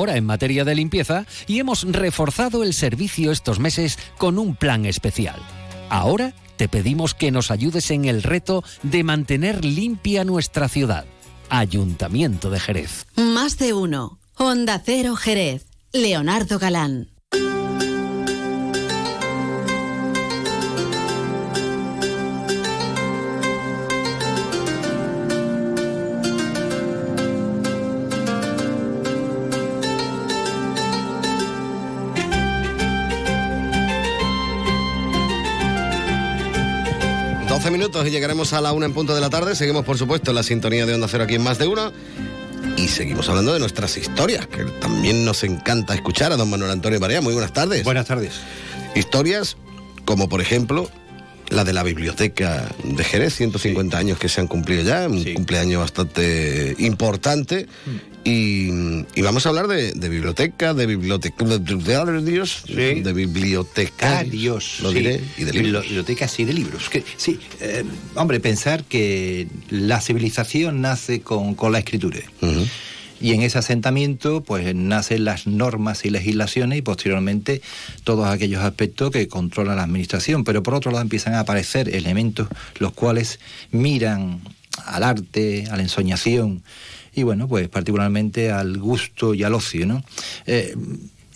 [0.00, 4.86] mejora en materia de limpieza y hemos reforzado el servicio estos meses con un plan
[4.86, 5.36] especial.
[5.90, 11.04] Ahora te pedimos que nos ayudes en el reto de mantener limpia nuestra ciudad.
[11.50, 13.04] Ayuntamiento de Jerez.
[13.16, 14.18] Más de uno.
[14.36, 15.66] Honda Cero Jerez.
[15.92, 17.08] Leonardo Galán.
[37.70, 39.54] Minutos y llegaremos a la una en punto de la tarde.
[39.54, 41.92] Seguimos, por supuesto, en la sintonía de Onda Cero aquí en Más de Uno.
[42.76, 47.00] Y seguimos hablando de nuestras historias, que también nos encanta escuchar a don Manuel Antonio
[47.00, 47.20] María.
[47.20, 47.84] Muy buenas tardes.
[47.84, 48.34] Buenas tardes.
[48.94, 49.56] Historias
[50.04, 50.90] como, por ejemplo,
[51.48, 55.80] la de la biblioteca de Jerez, 150 años que se han cumplido ya, un cumpleaños
[55.80, 57.66] bastante importante.
[58.22, 58.68] Y,
[59.14, 64.98] y vamos a hablar de, de biblioteca, de bibliotecarios, de bibliotecarios, lo sí.
[64.98, 65.84] diré, y de libros.
[65.84, 66.90] Bibliotecas y de libros.
[66.90, 72.20] Que, sí, eh, hombre, pensar que la civilización nace con, con la escritura.
[73.22, 77.60] Y en ese asentamiento, pues nacen las normas y legislaciones y posteriormente
[78.02, 80.44] todos aquellos aspectos que controlan la administración.
[80.44, 83.40] Pero por otro lado empiezan a aparecer elementos los cuales
[83.72, 84.40] miran
[84.86, 86.62] al arte, a la ensoñación
[87.14, 90.02] y bueno, pues particularmente al gusto y al ocio, ¿no?
[90.46, 90.74] Eh,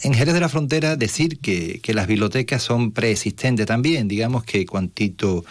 [0.03, 4.67] en Jerez de la Frontera decir que, que, las bibliotecas son preexistentes también, digamos que
[4.67, 5.47] cuantito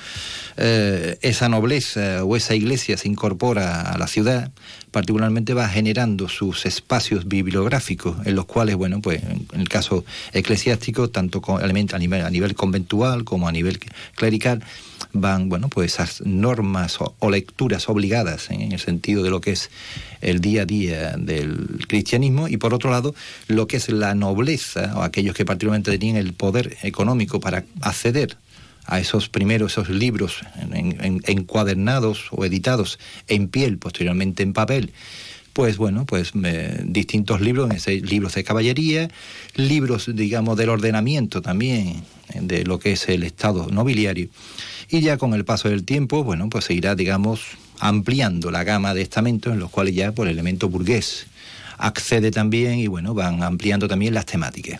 [0.57, 4.51] eh, esa nobleza o esa iglesia se incorpora a la ciudad,
[4.91, 11.09] particularmente va generando sus espacios bibliográficos, en los cuales, bueno, pues en el caso eclesiástico,
[11.09, 13.79] tanto con, a, nivel, a nivel conventual como a nivel
[14.13, 14.63] clerical,
[15.11, 18.55] van, bueno, pues esas normas o, lecturas obligadas ¿eh?
[18.55, 19.69] en el sentido de lo que es
[20.21, 23.13] el día a día del cristianismo y por otro lado
[23.47, 28.37] lo que es la nobleza o aquellos que particularmente tenían el poder económico para acceder
[28.85, 34.91] a esos primeros, esos libros en, en, encuadernados o editados en piel, posteriormente en papel,
[35.53, 39.09] pues bueno, pues eh, distintos libros, libros de caballería,
[39.55, 44.29] libros, digamos, del ordenamiento también, de lo que es el estado nobiliario.
[44.93, 47.41] Y ya con el paso del tiempo, bueno, pues se irá, digamos,
[47.79, 51.25] ampliando la gama de estamentos en los cuales ya por el elemento burgués
[51.79, 54.79] accede también y bueno, van ampliando también las temáticas.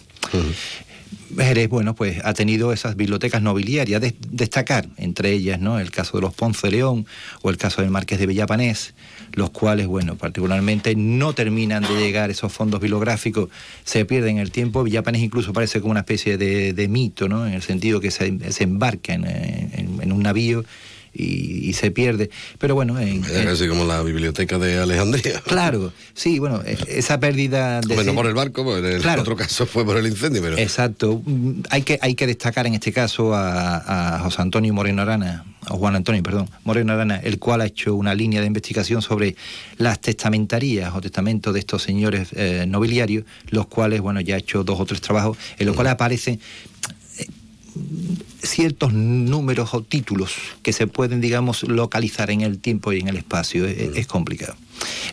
[1.38, 5.80] Jerez, bueno, pues ha tenido esas bibliotecas nobiliarias, de, destacar entre ellas, ¿no?
[5.80, 7.06] El caso de los Ponce de León
[7.41, 8.93] o el caso del Marqués de Villapanés,
[9.34, 13.49] los cuales, bueno, particularmente no terminan de llegar esos fondos bibliográficos,
[13.84, 14.84] se pierden el tiempo.
[14.84, 17.45] Villapanés incluso parece como una especie de, de mito, ¿no?
[17.47, 20.63] En el sentido que se, se embarca en un navío
[21.13, 22.30] y, y, se pierde.
[22.58, 22.99] Pero bueno.
[22.99, 25.41] En, es casi como la biblioteca de Alejandría.
[25.41, 27.82] Claro, sí, bueno, esa pérdida.
[27.82, 29.21] De bueno, por el barco, pues en el claro.
[29.21, 30.58] otro caso fue por el incendio, pero.
[30.58, 31.21] Exacto.
[31.69, 35.78] Hay que, hay que destacar en este caso a, a José Antonio Moreno Arana, o
[35.78, 39.36] Juan Antonio, perdón, Moreno Arana, el cual ha hecho una línea de investigación sobre
[39.78, 44.63] las testamentarías o testamentos de estos señores eh, nobiliarios, los cuales, bueno, ya ha hecho
[44.63, 46.39] dos o tres trabajos, en los cuales aparecen
[48.43, 53.17] ciertos números o títulos que se pueden, digamos, localizar en el tiempo y en el
[53.17, 53.65] espacio.
[53.65, 54.56] Es, complicado.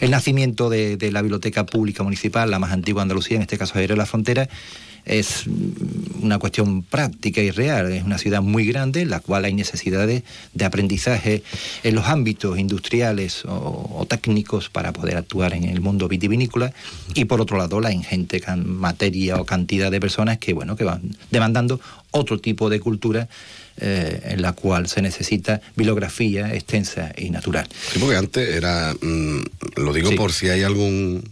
[0.01, 3.75] El nacimiento de, la biblioteca pública municipal, la más antigua de Andalucía, en este caso
[3.75, 4.49] Jerez de la Frontera,
[5.05, 5.45] es
[6.21, 7.93] una cuestión práctica y real.
[7.93, 10.23] Es una ciudad muy grande en la cual hay necesidades
[10.55, 11.43] de aprendizaje
[11.83, 16.73] en los ámbitos industriales o, técnicos para poder actuar en el mundo vitivinícola
[17.15, 21.17] y por otro lado la ingente materia o cantidad de personas que bueno que van
[21.31, 23.20] demandando otro tipo de cultura
[23.81, 27.67] eh, en la cual se necesita bibliografía extensa y natural.
[27.93, 29.41] Sí, porque antes era, mm,
[29.77, 30.17] lo digo Sí.
[30.17, 31.23] por si hay algún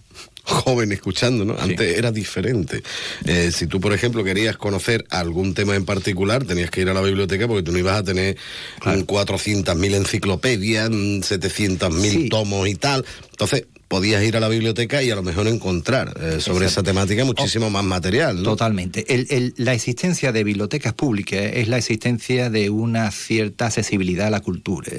[0.44, 1.58] joven escuchando, ¿no?
[1.58, 2.82] Antes era diferente.
[3.26, 6.94] Eh, si tú, por ejemplo, querías conocer algún tema en particular, tenías que ir a
[6.94, 8.38] la biblioteca porque tú no ibas a tener
[8.86, 12.28] mm, 400.000 enciclopedias, mm, 700.000 Sí.
[12.30, 13.04] tomos y tal.
[13.30, 17.24] Entonces, podías ir a la biblioteca y a lo mejor encontrar eh, sobre esa temática
[17.24, 18.42] muchísimo más material, ¿no?
[18.42, 19.12] Totalmente.
[19.14, 24.30] El- el- la existencia de bibliotecas públicas es la existencia de una cierta accesibilidad a
[24.30, 24.92] la cultura.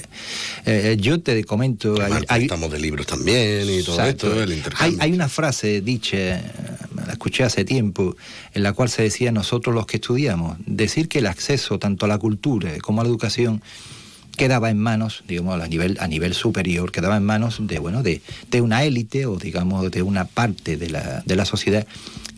[0.66, 2.02] Eh, yo te comento...
[2.02, 4.28] hay- hay- Estamos de libros también y todo Exacto.
[4.32, 4.98] esto, el hay, intercambio.
[5.02, 6.42] hay una frase dicha, eh,
[7.06, 8.16] la escuché hace tiempo,
[8.56, 12.10] en la cual se decía nosotros los que estudiamos, decir que el acceso tanto a
[12.10, 13.62] la cultura como a la educación
[14.40, 18.22] quedaba en manos, digamos, a nivel, a nivel superior, quedaba en manos de, bueno, de,
[18.50, 21.86] de una élite o, digamos, de una parte de la, de la sociedad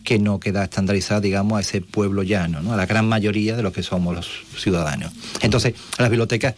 [0.03, 2.73] que no queda estandarizada, digamos, a ese pueblo llano, ¿no?
[2.73, 5.13] a la gran mayoría de lo que somos los ciudadanos.
[5.41, 6.55] Entonces, las bibliotecas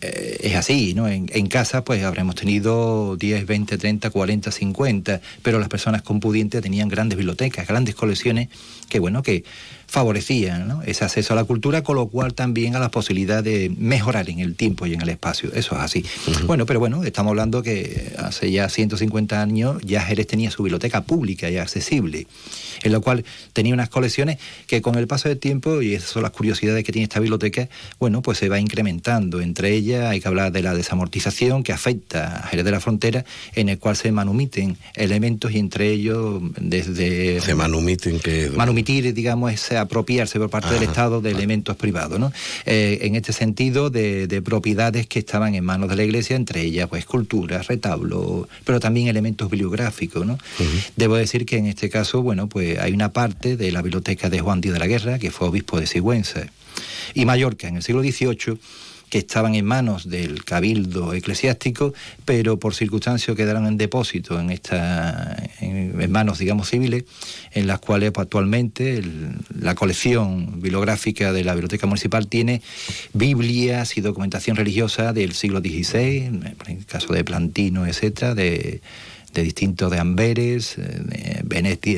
[0.00, 1.06] eh, es así, ¿no?
[1.06, 6.18] En, en casa, pues habremos tenido 10, 20, 30, 40, 50, pero las personas con
[6.18, 8.48] pudiente tenían grandes bibliotecas, grandes colecciones
[8.88, 9.44] que, bueno, que
[9.88, 10.82] favorecían ¿no?
[10.82, 14.38] ese acceso a la cultura, con lo cual también a la posibilidad de mejorar en
[14.38, 15.50] el tiempo y en el espacio.
[15.54, 16.04] Eso es así.
[16.46, 21.00] Bueno, pero bueno, estamos hablando que hace ya 150 años ya Jerez tenía su biblioteca
[21.00, 22.26] pública y accesible,
[22.82, 23.24] en lo cual
[23.54, 26.92] tenía unas colecciones que con el paso del tiempo, y esas son las curiosidades que
[26.92, 29.40] tiene esta biblioteca, bueno, pues se va incrementando.
[29.40, 33.24] Entre ellas hay que hablar de la desamortización que afecta a Jerez de la Frontera,
[33.54, 37.40] en el cual se manumiten elementos y entre ellos desde...
[37.40, 38.50] Se manumiten que...
[38.54, 42.32] Manumitir, digamos, es apropiarse por parte del Estado de elementos privados, ¿no?
[42.66, 46.62] Eh, en este sentido, de, de propiedades que estaban en manos de la Iglesia, entre
[46.62, 50.38] ellas, pues, esculturas, retablos, pero también elementos bibliográficos, ¿no?
[50.96, 54.40] Debo decir que en este caso, bueno, pues hay una parte de la biblioteca de
[54.40, 56.46] Juan Díaz de la Guerra, que fue obispo de Sigüenza,
[57.14, 58.58] y Mallorca, en el siglo XVIII,
[59.08, 61.94] que estaban en manos del cabildo eclesiástico,
[62.24, 67.04] pero por circunstancias quedaron en depósito en esta en, en manos, digamos, civiles,
[67.52, 69.02] en las cuales pues, actualmente
[69.58, 72.62] la colección bibliográfica de la Biblioteca Municipal tiene
[73.12, 78.80] Biblias y documentación religiosa del siglo XVI, en el caso de Plantino, etcétera, de
[79.32, 81.42] de distintos de Amberes, eh,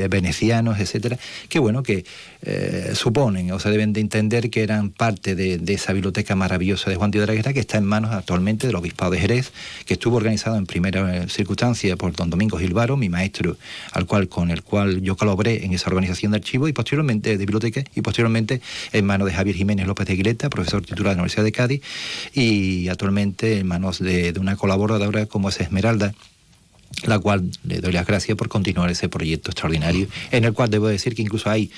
[0.09, 2.05] venecianos, etcétera, que bueno, que
[2.43, 6.97] eh, suponen o se deben de entender que eran parte de, esa biblioteca maravillosa de
[6.97, 9.53] Juan de la que está en manos actualmente del Obispado de Jerez,
[9.85, 13.57] que estuvo organizado en primera eh, circunstancia por don Domingo Gilvaro, mi maestro,
[13.93, 17.37] al cual con el cual yo colaboré en esa organización de archivos y posteriormente de
[17.37, 18.61] biblioteca y posteriormente
[18.93, 21.83] en manos de Javier Jiménez López de Guileta, profesor titular de la Universidad de Cádiz,
[22.33, 26.15] y actualmente en manos de, de una colaboradora como es Esmeralda,
[27.05, 30.89] la cual le doy las gracias por continuar ese proyecto extraordinario, en el cual debo
[30.89, 31.71] decir que incluso hay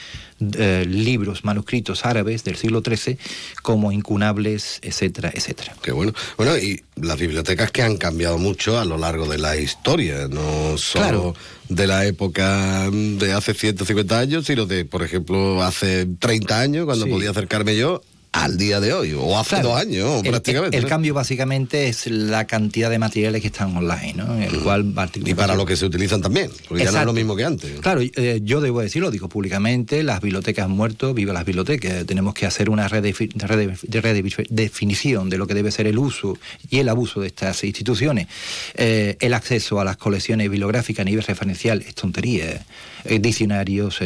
[0.58, 3.18] eh, libros manuscritos árabes del siglo XIII
[3.62, 5.74] como incunables, etcétera, etcétera.
[5.82, 6.12] Qué bueno.
[6.36, 10.76] Bueno, y las bibliotecas que han cambiado mucho a lo largo de la historia, no
[10.78, 11.34] solo Claro.
[11.68, 17.04] de la época de hace 150 años, sino de, por ejemplo, hace 30 años, cuando
[17.04, 17.10] Sí.
[17.12, 19.68] podía acercarme yo, al día de hoy, o hace Claro.
[19.68, 20.76] dos años, El- prácticamente.
[20.78, 20.88] El, ¿no?
[20.88, 24.38] cambio básicamente es la cantidad de materiales que están online, ¿no?
[24.42, 24.94] El cual.
[25.24, 27.12] Y para lo que se utilizan también, porque ya no es lo Exacto.
[27.12, 27.80] mismo que antes.
[27.80, 32.06] Claro, eh, yo debo decirlo, digo públicamente, las bibliotecas han muerto, viva las bibliotecas.
[32.06, 36.38] Tenemos que hacer una redefi- rede- de redefinición de lo que debe ser el uso
[36.70, 38.28] y el abuso de estas instituciones.
[38.74, 42.64] Eh, el acceso a las colecciones bibliográficas a nivel referencial es tontería.
[43.04, 43.98] Eh, diccionarios,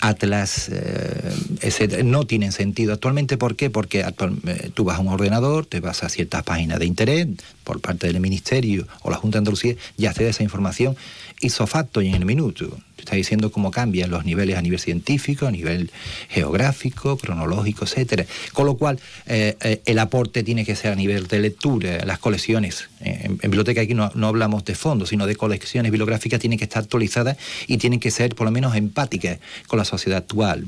[0.00, 3.36] atlas, eh, no tienen sentido actualmente.
[3.36, 3.70] ¿Por qué?
[3.70, 7.42] Porque actual- eh, tú vas a un ordenador, te vas a ciertas páginas de internet
[7.66, 10.96] por parte del Ministerio o la Junta de Andalucía y accedes a esa información
[11.40, 12.78] hizo facto y en el minuto.
[12.94, 15.90] Te está diciendo cómo cambian los niveles a nivel científico, a nivel
[16.30, 18.24] geográfico, cronológico, etcétera.
[18.54, 22.18] Con lo cual, eh, eh, el aporte tiene que ser a nivel de lectura, las
[22.18, 22.88] colecciones.
[23.00, 26.58] Eh, en, en biblioteca aquí no, no hablamos de fondos, sino de colecciones bibliográficas, tienen
[26.58, 27.36] que estar actualizadas
[27.66, 30.66] y tienen que ser por lo menos empáticas con la sociedad actual.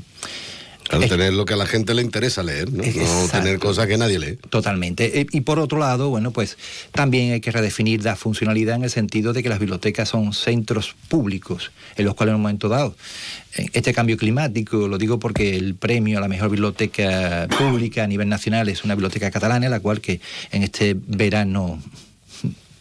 [0.89, 2.83] Al tener lo que a la gente le interesa leer, ¿no?
[3.31, 4.37] Tener cosas que nadie lee.
[4.49, 5.21] Totalmente.
[5.21, 6.57] Eh, Y por otro lado, bueno, pues
[6.91, 10.95] también hay que redefinir la funcionalidad en el sentido de que las bibliotecas son centros
[11.07, 12.95] públicos en los cuales en un momento dado
[13.55, 18.07] eh, este cambio climático, lo digo porque el premio a la mejor biblioteca pública a
[18.07, 20.19] nivel nacional es una biblioteca catalana, la cual que
[20.51, 21.81] en este verano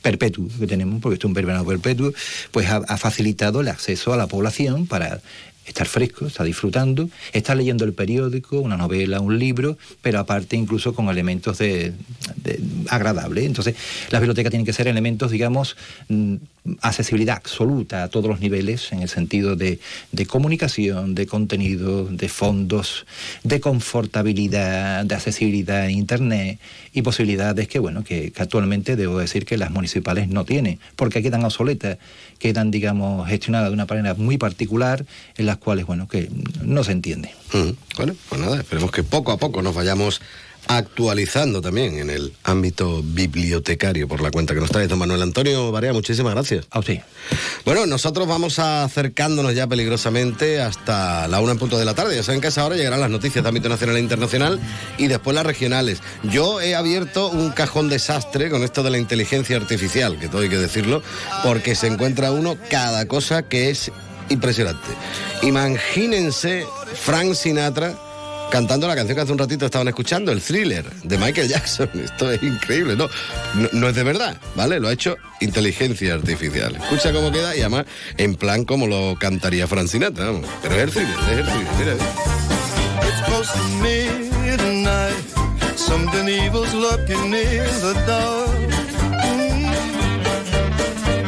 [0.02, 2.12] perpetuo que tenemos, porque esto es un verano perpetuo,
[2.52, 5.20] pues ha, ha facilitado el acceso a la población para
[5.68, 10.94] estar fresco, está disfrutando, está leyendo el periódico, una novela, un libro, pero aparte incluso
[10.94, 11.92] con elementos de,
[12.36, 13.44] de agradables.
[13.44, 13.76] Entonces,
[14.10, 15.76] las bibliotecas tienen que ser elementos, digamos,
[16.08, 16.36] mm,
[16.82, 19.80] accesibilidad absoluta a todos los niveles, en el sentido de,
[20.12, 23.06] de comunicación, de contenido, de fondos,
[23.42, 26.58] de confortabilidad, de accesibilidad a Internet
[26.92, 31.44] y posibilidades que, bueno, que, actualmente debo decir que las municipales no tienen, porque quedan
[31.44, 31.98] obsoletas,
[32.38, 35.04] quedan, digamos, gestionadas de una manera muy particular,
[35.36, 36.28] en las cuales, bueno, que
[36.62, 37.30] no se entiende.
[37.96, 40.20] Bueno, pues nada, esperemos que poco a poco nos vayamos
[40.66, 45.72] actualizando también en el ámbito bibliotecario por la cuenta que nos trae don Manuel Antonio
[45.72, 45.92] Barea.
[45.92, 46.66] Muchísimas gracias.
[46.70, 47.00] A usted.
[47.64, 52.16] Bueno, nosotros vamos acercándonos ya peligrosamente hasta la una en punto de la tarde.
[52.16, 54.60] Ya saben que a esa hora llegarán las noticias de ámbito nacional e internacional
[54.98, 56.00] y después las regionales.
[56.24, 60.48] Yo he abierto un cajón desastre con esto de la inteligencia artificial, que todo hay
[60.48, 61.02] que decirlo,
[61.42, 63.90] porque se encuentra uno cada cosa que es
[64.28, 64.88] impresionante.
[65.42, 67.94] Imagínense Frank Sinatra
[68.50, 71.90] cantando la canción que hace un ratito estaban escuchando, el thriller de Michael Jackson.
[72.04, 73.08] Esto es increíble, ¿no?
[73.72, 74.80] No, es de verdad, ¿vale?
[74.80, 76.76] Lo ha hecho inteligencia artificial.
[76.76, 77.86] Escucha cómo queda y además
[78.16, 80.46] en plan como lo cantaría Frank Sinatra, vamos.
[80.62, 81.94] Pero es el thriller, es el thriller, mira.
[89.24, 89.64] Mm.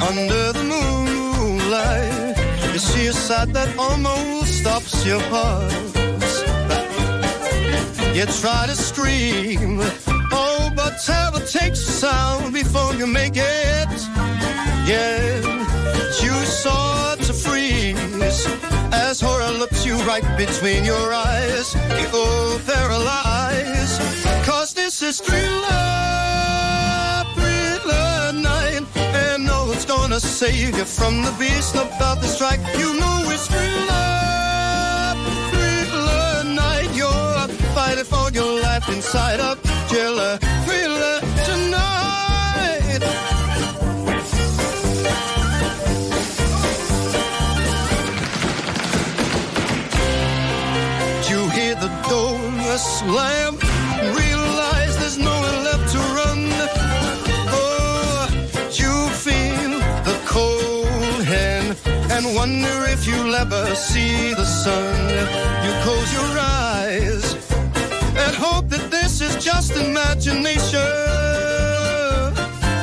[0.03, 2.37] Under the moonlight,
[2.73, 6.00] you see a sight that almost stops your heart.
[8.15, 9.79] You try to scream,
[10.33, 13.89] oh, but terror takes the sound before you make it.
[14.91, 15.41] Yeah,
[16.21, 18.47] you saw to freeze
[18.93, 21.73] as horror looks you right between your eyes.
[21.75, 24.01] You go paralyzed,
[24.45, 25.71] cause this is thriller,
[27.37, 28.83] thriller night.
[28.97, 32.61] And no one's gonna save you from the beast about to strike.
[32.77, 33.47] You know it's
[52.81, 53.59] slam,
[54.17, 56.41] realize there's nowhere left to run.
[57.53, 58.29] Oh,
[58.73, 58.93] you
[59.25, 59.73] feel
[60.09, 61.77] the cold hand
[62.11, 64.97] and wonder if you'll ever see the sun.
[65.65, 67.25] You close your eyes
[68.17, 70.91] and hope that this is just imagination.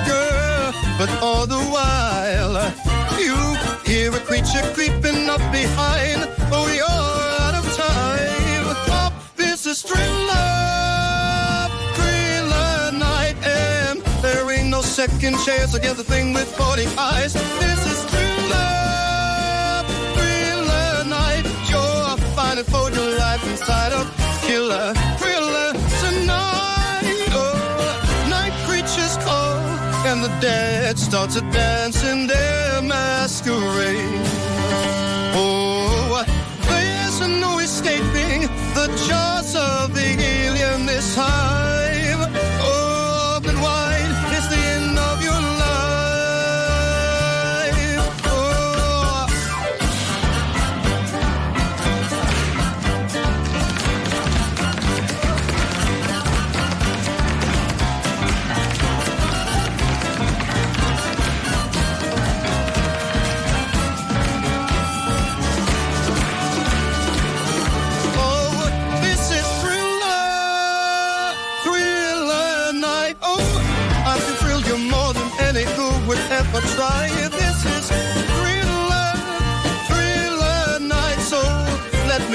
[0.05, 2.55] Girl, but all the while
[3.19, 3.35] you
[3.83, 6.29] hear a creature creeping up behind.
[6.51, 7.46] Oh, you're
[9.77, 16.85] is thriller, thriller night, and there ain't no second chance against the thing with 40
[16.97, 17.33] eyes.
[17.33, 19.83] This is thriller,
[20.15, 21.43] thriller night.
[21.69, 24.03] You're fighting for your life inside a
[24.45, 27.03] killer, thriller tonight.
[27.33, 29.57] Oh, night creatures call,
[30.09, 34.25] and the dead start to dance in their masquerade.
[35.39, 36.25] Oh,
[37.19, 38.41] there's no escaping
[38.73, 41.96] the jaws of the alien this time.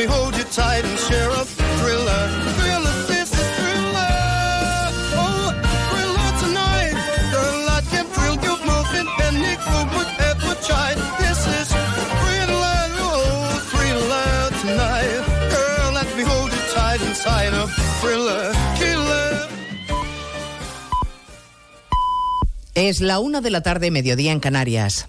[0.03, 1.45] Me hold you tight and share a
[1.79, 2.23] thriller,
[2.59, 2.97] thriller.
[3.13, 4.15] This is thriller,
[5.25, 5.47] oh,
[5.91, 6.95] thriller tonight.
[7.35, 10.89] Girl, I can thrill you more than any fool would ever try.
[11.23, 11.69] This is
[12.21, 13.21] thriller, oh,
[13.73, 14.33] thriller
[14.63, 15.23] tonight.
[15.55, 17.65] Girl, let me hold you tight inside a
[18.01, 18.45] thriller,
[18.79, 19.49] killer.
[22.75, 25.09] Es la una de la tarde, mediodía en Canarias.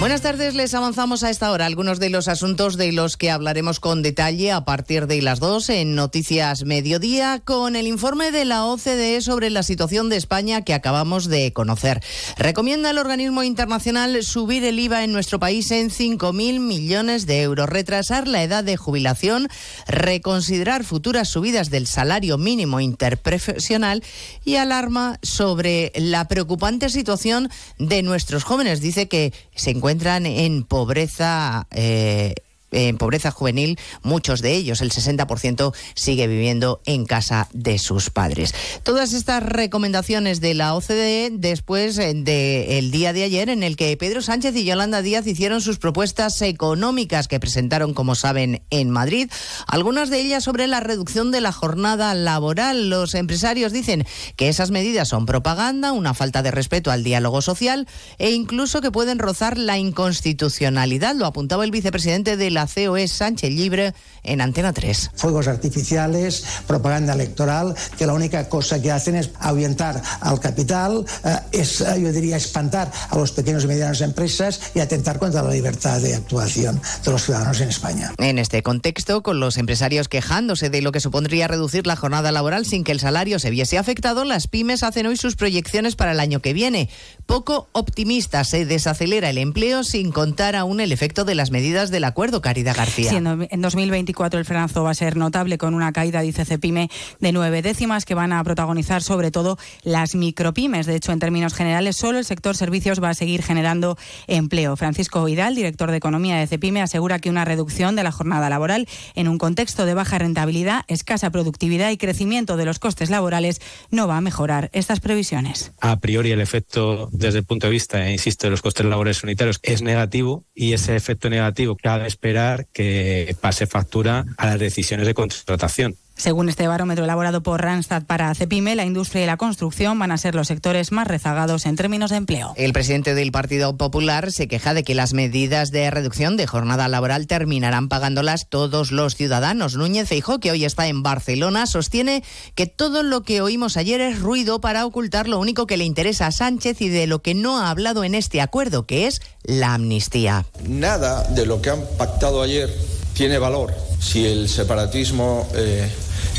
[0.00, 3.80] Buenas tardes, les avanzamos a esta hora algunos de los asuntos de los que hablaremos
[3.80, 8.64] con detalle a partir de las 2 en Noticias Mediodía con el informe de la
[8.64, 12.00] OCDE sobre la situación de España que acabamos de conocer.
[12.36, 17.68] Recomienda el organismo internacional subir el IVA en nuestro país en 5.000 millones de euros,
[17.68, 19.48] retrasar la edad de jubilación,
[19.88, 24.04] reconsiderar futuras subidas del salario mínimo interprofesional
[24.44, 28.80] y alarma sobre la preocupante situación de nuestros jóvenes.
[28.80, 31.66] Dice que se encuentran encuentran en pobreza.
[31.70, 32.34] Eh,
[32.70, 38.54] en pobreza juvenil, muchos de ellos, el 60%, sigue viviendo en casa de sus padres.
[38.82, 44.22] Todas estas recomendaciones de la OCDE después del día de ayer en el que Pedro
[44.22, 49.30] Sánchez y Yolanda Díaz hicieron sus propuestas económicas que presentaron, como saben, en Madrid,
[49.66, 52.90] algunas de ellas sobre la reducción de la jornada laboral.
[52.90, 54.06] Los empresarios dicen
[54.36, 57.86] que esas medidas son propaganda, una falta de respeto al diálogo social
[58.18, 63.06] e incluso que pueden rozar la inconstitucionalidad, lo apuntaba el vicepresidente de la la COE
[63.06, 63.94] Sánchez Libre
[64.24, 65.12] en Antena 3.
[65.14, 71.36] Fuegos artificiales, propaganda electoral, que la única cosa que hacen es ahuyentar al capital, eh,
[71.52, 75.50] es, eh, yo diría, espantar a los pequeños y medianas empresas y atentar contra la
[75.50, 78.12] libertad de actuación de los ciudadanos en España.
[78.18, 82.66] En este contexto, con los empresarios quejándose de lo que supondría reducir la jornada laboral
[82.66, 86.20] sin que el salario se viese afectado, las pymes hacen hoy sus proyecciones para el
[86.20, 86.90] año que viene.
[87.28, 92.04] Poco optimista se desacelera el empleo sin contar aún el efecto de las medidas del
[92.04, 93.10] acuerdo Caridad García.
[93.10, 96.88] Sí, en 2024 el frenazo va a ser notable con una caída, dice Cepime,
[97.20, 100.86] de nueve décimas que van a protagonizar sobre todo las micropymes.
[100.86, 104.74] De hecho, en términos generales, solo el sector servicios va a seguir generando empleo.
[104.76, 108.88] Francisco Vidal, director de Economía de Cepime, asegura que una reducción de la jornada laboral
[109.14, 113.60] en un contexto de baja rentabilidad, escasa productividad y crecimiento de los costes laborales
[113.90, 115.72] no va a mejorar estas previsiones.
[115.82, 119.58] A priori el efecto desde el punto de vista, insisto, de los costes laborales unitarios
[119.62, 125.14] es negativo y ese efecto negativo cabe esperar que pase factura a las decisiones de
[125.14, 125.96] contratación.
[126.18, 130.18] Según este barómetro elaborado por Randstad para CEPIME, la industria y la construcción van a
[130.18, 132.54] ser los sectores más rezagados en términos de empleo.
[132.56, 136.88] El presidente del Partido Popular se queja de que las medidas de reducción de jornada
[136.88, 139.76] laboral terminarán pagándolas todos los ciudadanos.
[139.76, 142.24] Núñez Feijó, que hoy está en Barcelona, sostiene
[142.56, 146.26] que todo lo que oímos ayer es ruido para ocultar lo único que le interesa
[146.26, 149.74] a Sánchez y de lo que no ha hablado en este acuerdo, que es la
[149.74, 150.46] amnistía.
[150.66, 152.76] Nada de lo que han pactado ayer
[153.14, 155.88] tiene valor si el separatismo eh,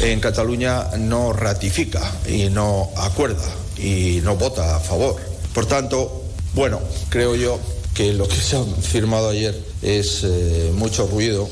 [0.02, 3.47] en Cataluña no ratifica y no acuerda
[3.78, 5.16] y no vota a favor.
[5.54, 6.24] Por tanto,
[6.54, 6.80] bueno,
[7.10, 7.60] creo yo
[7.93, 11.50] que lo que se ha firmado ayer es eh, mucho ruido,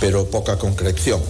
[0.00, 1.20] pero poca concreción.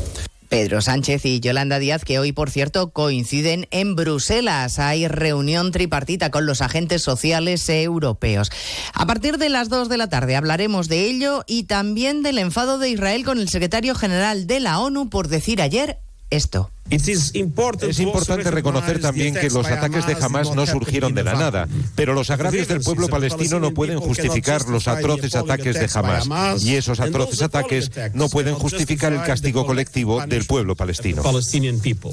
[0.49, 4.81] Pedro Sánchez y Yolanda Díaz, que hoy, por cierto, coinciden en Bruselas.
[4.81, 8.51] Hay reunión tripartita con los agentes sociales europeos.
[8.93, 12.79] A partir de las 2 de la tarde hablaremos de ello y también del enfado
[12.79, 16.70] de Israel con el secretario general de la ONU por decir ayer esto.
[16.91, 22.14] Es importante reconocer también que los ataques de Hamas no surgieron de la nada, pero
[22.14, 27.01] los agravios del pueblo palestino no pueden justificar los atroces ataques de Hamas, y esos
[27.01, 31.22] atroces ataques no pueden justificar el castigo colectivo del pueblo palestino.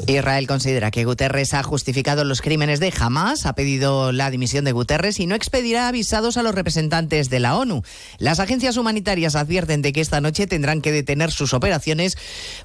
[0.07, 4.71] Israel considera que Guterres ha justificado los crímenes de Hamas, ha pedido la dimisión de
[4.71, 7.83] Guterres y no expedirá avisados a los representantes de la ONU.
[8.19, 12.17] Las agencias humanitarias advierten de que esta noche tendrán que detener sus operaciones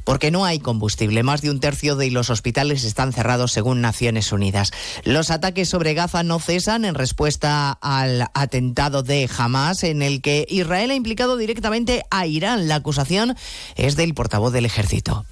[0.05, 1.23] porque no hay combustible.
[1.23, 4.73] Más de un tercio de y los hospitales están cerrados según Naciones Unidas.
[5.05, 10.47] Los ataques sobre Gaza no cesan en respuesta al atentado de Hamas en el que
[10.49, 12.69] Israel ha implicado directamente a Irán.
[12.69, 13.37] La acusación
[13.77, 15.25] es del portavoz del ejército.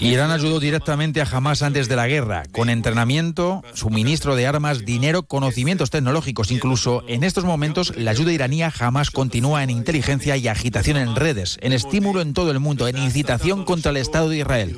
[0.00, 5.22] Irán ayudó directamente a Hamas antes de la guerra, con entrenamiento, suministro de armas, dinero,
[5.22, 6.50] conocimientos tecnológicos.
[6.50, 11.14] Incluso en estos momentos, la ayuda iraní a Hamas continúa en inteligencia y agitación en
[11.14, 14.73] redes, en estímulo en todo el mundo, en incitación contra el Estado de Israel.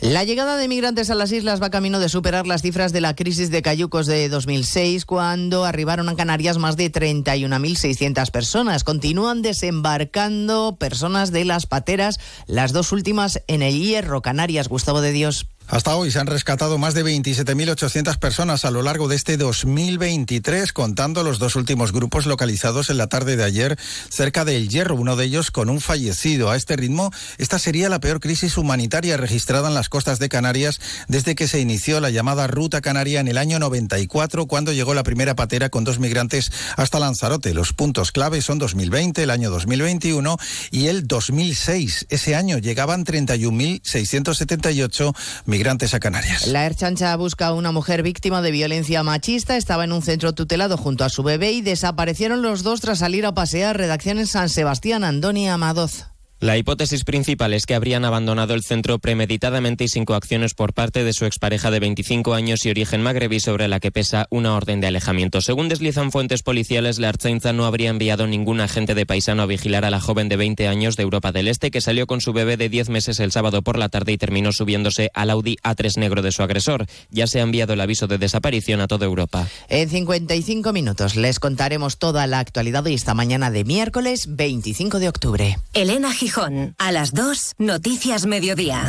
[0.00, 3.14] La llegada de migrantes a las islas va camino de superar las cifras de la
[3.14, 8.82] crisis de cayucos de 2006, cuando arribaron a Canarias más de 31.600 personas.
[8.82, 14.68] Continúan desembarcando personas de las pateras, las dos últimas en el Hierro, Canarias.
[14.68, 15.46] Gustavo de Dios.
[15.66, 20.74] Hasta hoy se han rescatado más de 27.800 personas a lo largo de este 2023,
[20.74, 23.78] contando los dos últimos grupos localizados en la tarde de ayer
[24.10, 26.50] cerca del Hierro, uno de ellos con un fallecido.
[26.50, 30.80] A este ritmo, esta sería la peor crisis humanitaria registrada en las costas de Canarias
[31.08, 35.02] desde que se inició la llamada Ruta Canaria en el año 94, cuando llegó la
[35.02, 37.54] primera patera con dos migrantes hasta Lanzarote.
[37.54, 40.36] Los puntos clave son 2020, el año 2021
[40.70, 42.04] y el 2006.
[42.10, 45.14] Ese año llegaban 31.678
[45.54, 46.48] migrantes a Canarias.
[46.48, 49.56] La Erchancha busca a una mujer víctima de violencia machista.
[49.56, 53.24] Estaba en un centro tutelado junto a su bebé y desaparecieron los dos tras salir
[53.24, 53.76] a pasear.
[53.76, 56.13] Redacción en San Sebastián, Andoni Amadoz.
[56.40, 61.02] La hipótesis principal es que habrían abandonado el centro premeditadamente y sin coacciones por parte
[61.02, 64.80] de su expareja de 25 años y origen magrebí sobre la que pesa una orden
[64.80, 65.40] de alejamiento.
[65.40, 69.86] Según deslizan fuentes policiales, la Archainza no habría enviado ningún agente de paisano a vigilar
[69.86, 72.58] a la joven de 20 años de Europa del Este que salió con su bebé
[72.58, 76.20] de 10 meses el sábado por la tarde y terminó subiéndose al Audi A3 negro
[76.20, 76.86] de su agresor.
[77.10, 79.48] Ya se ha enviado el aviso de desaparición a toda Europa.
[79.70, 85.08] En 55 minutos les contaremos toda la actualidad de esta mañana de miércoles 25 de
[85.08, 85.58] octubre.
[85.72, 86.33] Elena Gijón.
[86.36, 88.84] A las 2, Noticias Mediodía.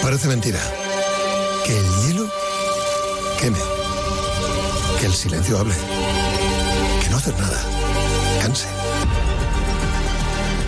[0.00, 0.60] Parece mentira.
[1.64, 2.30] Que el hielo
[3.40, 3.58] queme.
[5.00, 5.74] Que el silencio hable.
[7.02, 7.60] Que no hacer nada.
[8.42, 8.68] Canse.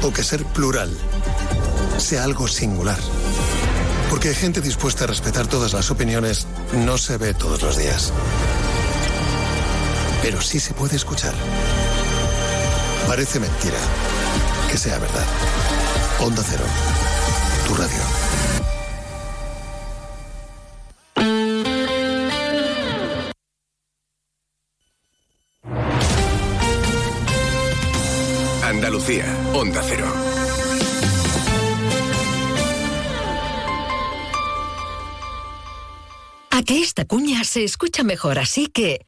[0.03, 0.91] O que ser plural
[1.99, 2.99] sea algo singular.
[4.11, 8.12] Porque gente dispuesta a respetar todas las opiniones no se ve todos los días
[10.22, 11.34] pero sí se puede escuchar.
[13.06, 13.78] Parece mentira
[14.70, 15.24] que sea verdad.
[16.20, 16.64] Onda Cero,
[17.66, 18.28] tu radio.
[28.62, 30.06] Andalucía, Onda Cero.
[36.50, 39.07] A que esta cuña se escucha mejor así que...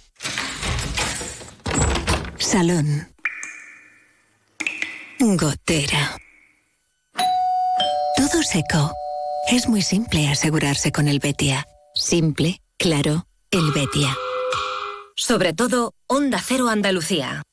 [2.41, 3.07] Salón.
[5.19, 6.17] Gotera.
[8.17, 8.91] Todo seco.
[9.49, 11.67] Es muy simple asegurarse con el Betia.
[11.93, 14.15] Simple, claro, el Betia.
[15.15, 17.43] Sobre todo, Onda Cero Andalucía.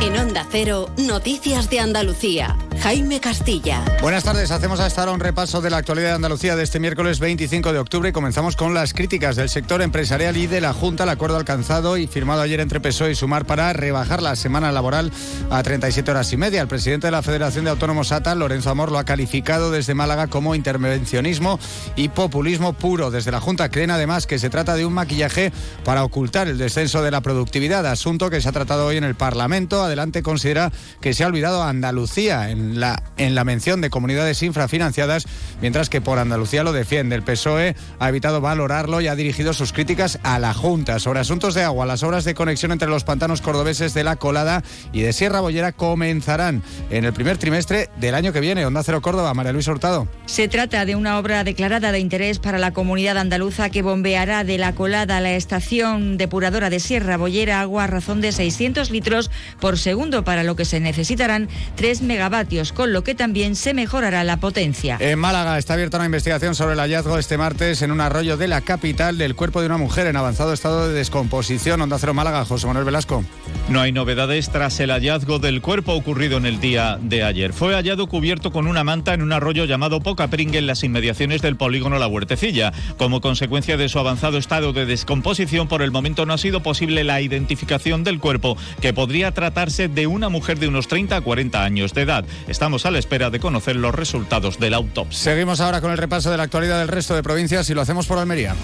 [0.00, 2.56] En Onda Cero, Noticias de Andalucía.
[2.82, 3.84] Jaime Castilla.
[4.00, 7.18] Buenas tardes, hacemos hasta ahora un repaso de la actualidad de Andalucía de este miércoles
[7.18, 8.12] 25 de octubre.
[8.12, 12.06] Comenzamos con las críticas del sector empresarial y de la Junta al acuerdo alcanzado y
[12.06, 15.10] firmado ayer entre PSOE y Sumar para rebajar la semana laboral
[15.50, 16.62] a 37 horas y media.
[16.62, 20.28] El presidente de la Federación de Autónomos ATA, Lorenzo Amor, lo ha calificado desde Málaga
[20.28, 21.58] como intervencionismo
[21.96, 23.10] y populismo puro.
[23.10, 25.52] Desde la Junta creen además que se trata de un maquillaje
[25.84, 29.16] para ocultar el descenso de la productividad, asunto que se ha tratado hoy en el
[29.16, 29.82] Parlamento.
[29.82, 30.70] Adelante considera
[31.00, 35.26] que se ha olvidado a Andalucía en la, en la mención de comunidades infrafinanciadas,
[35.60, 37.16] mientras que por Andalucía lo defiende.
[37.16, 40.98] El PSOE ha evitado valorarlo y ha dirigido sus críticas a la Junta.
[40.98, 44.62] Sobre asuntos de agua, las obras de conexión entre los pantanos cordobeses de La Colada
[44.92, 48.66] y de Sierra Bollera comenzarán en el primer trimestre del año que viene.
[48.66, 50.08] Onda Cero Córdoba, María Luis Hurtado.
[50.26, 54.58] Se trata de una obra declarada de interés para la comunidad andaluza que bombeará de
[54.58, 59.30] La Colada a la estación depuradora de Sierra Bollera agua a razón de 600 litros
[59.60, 64.24] por segundo, para lo que se necesitarán 3 megavatios, con lo que también se mejorará
[64.24, 64.96] la potencia.
[65.00, 68.48] En Málaga está abierta una investigación sobre el hallazgo este martes en un arroyo de
[68.48, 71.80] la capital del cuerpo de una mujer en avanzado estado de descomposición.
[71.80, 73.24] Onda Cero Málaga, José Manuel Velasco.
[73.68, 77.52] No hay novedades tras el hallazgo del cuerpo ocurrido en el día de ayer.
[77.52, 81.42] Fue hallado cubierto con una manta en un arroyo llamado Poca Pringue en las inmediaciones
[81.42, 82.72] del polígono La Huertecilla.
[82.96, 87.04] Como consecuencia de su avanzado estado de descomposición, por el momento no ha sido posible
[87.04, 91.62] la identificación del cuerpo, que podría tratarse de una mujer de unos 30 a 40
[91.62, 92.24] años de edad.
[92.48, 95.32] Estamos a la espera de conocer los resultados de la autopsia.
[95.32, 98.06] Seguimos ahora con el repaso de la actualidad del resto de provincias y lo hacemos
[98.06, 98.54] por Almería.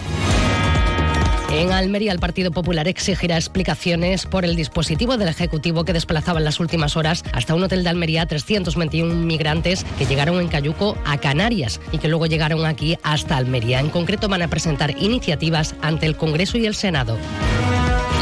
[1.53, 6.45] En Almería, el Partido Popular exigirá explicaciones por el dispositivo del Ejecutivo que desplazaba en
[6.47, 11.19] las últimas horas hasta un hotel de Almería 321 migrantes que llegaron en Cayuco a
[11.19, 13.79] Canarias y que luego llegaron aquí hasta Almería.
[13.79, 17.19] En concreto, van a presentar iniciativas ante el Congreso y el Senado.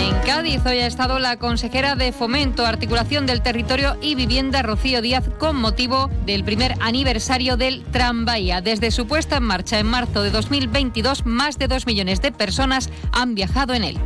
[0.03, 5.01] En Cádiz hoy ha estado la consejera de Fomento, Articulación del Territorio y Vivienda, Rocío
[5.01, 8.61] Díaz, con motivo del primer aniversario del Tranvía.
[8.61, 12.91] Desde su puesta en marcha en marzo de 2022, más de dos millones de personas
[13.13, 13.99] han viajado en él.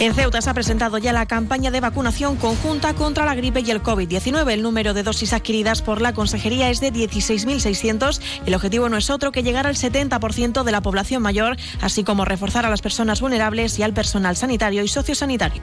[0.00, 3.70] En Ceuta se ha presentado ya la campaña de vacunación conjunta contra la gripe y
[3.72, 4.52] el COVID-19.
[4.52, 8.20] El número de dosis adquiridas por la Consejería es de 16.600.
[8.46, 12.24] El objetivo no es otro que llegar al 70% de la población mayor, así como
[12.24, 15.62] reforzar a las personas vulnerables y al personal sanitario y sociosanitario.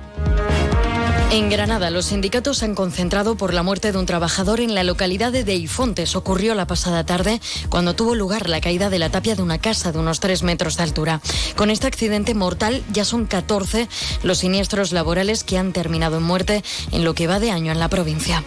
[1.36, 4.86] En Granada, los sindicatos se han concentrado por la muerte de un trabajador en la
[4.86, 6.16] localidad de Deifontes.
[6.16, 9.92] Ocurrió la pasada tarde cuando tuvo lugar la caída de la tapia de una casa
[9.92, 11.20] de unos 3 metros de altura.
[11.58, 13.90] Con este accidente mortal ya son 14
[14.24, 16.64] los siniestros laborales que han terminado en muerte
[16.94, 18.42] en lo que va de año en la provincia.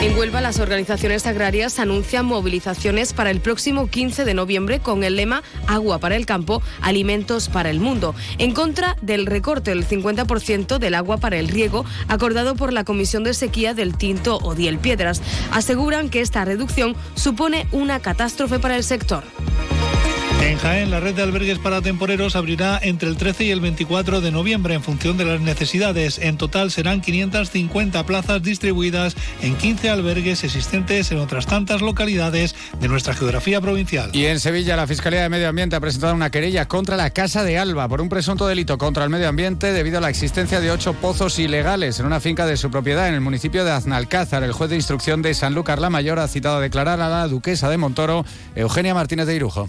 [0.00, 5.16] En Huelva, las organizaciones agrarias anuncian movilizaciones para el próximo 15 de noviembre con el
[5.16, 10.78] lema Agua para el campo, alimentos para el mundo, en contra del recorte del 50%
[10.78, 15.20] del agua para el riego acordado por la Comisión de Sequía del Tinto Odiel Piedras.
[15.52, 19.24] Aseguran que esta reducción supone una catástrofe para el sector.
[20.42, 24.22] En Jaén, la red de albergues para temporeros abrirá entre el 13 y el 24
[24.22, 26.18] de noviembre en función de las necesidades.
[26.18, 32.88] En total serán 550 plazas distribuidas en 15 albergues existentes en otras tantas localidades de
[32.88, 34.10] nuestra geografía provincial.
[34.14, 37.44] Y en Sevilla, la Fiscalía de Medio Ambiente ha presentado una querella contra la Casa
[37.44, 40.70] de Alba por un presunto delito contra el medio ambiente debido a la existencia de
[40.70, 44.42] ocho pozos ilegales en una finca de su propiedad en el municipio de Aznalcázar.
[44.42, 47.68] El juez de instrucción de Sanlúcar la Mayor ha citado a declarar a la duquesa
[47.68, 48.24] de Montoro,
[48.56, 49.68] Eugenia Martínez de Irujo.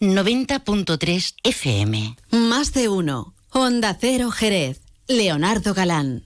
[0.00, 2.16] 90.3 FM.
[2.30, 3.34] Más de uno.
[3.50, 4.82] Honda Cero Jerez.
[5.08, 6.25] Leonardo Galán.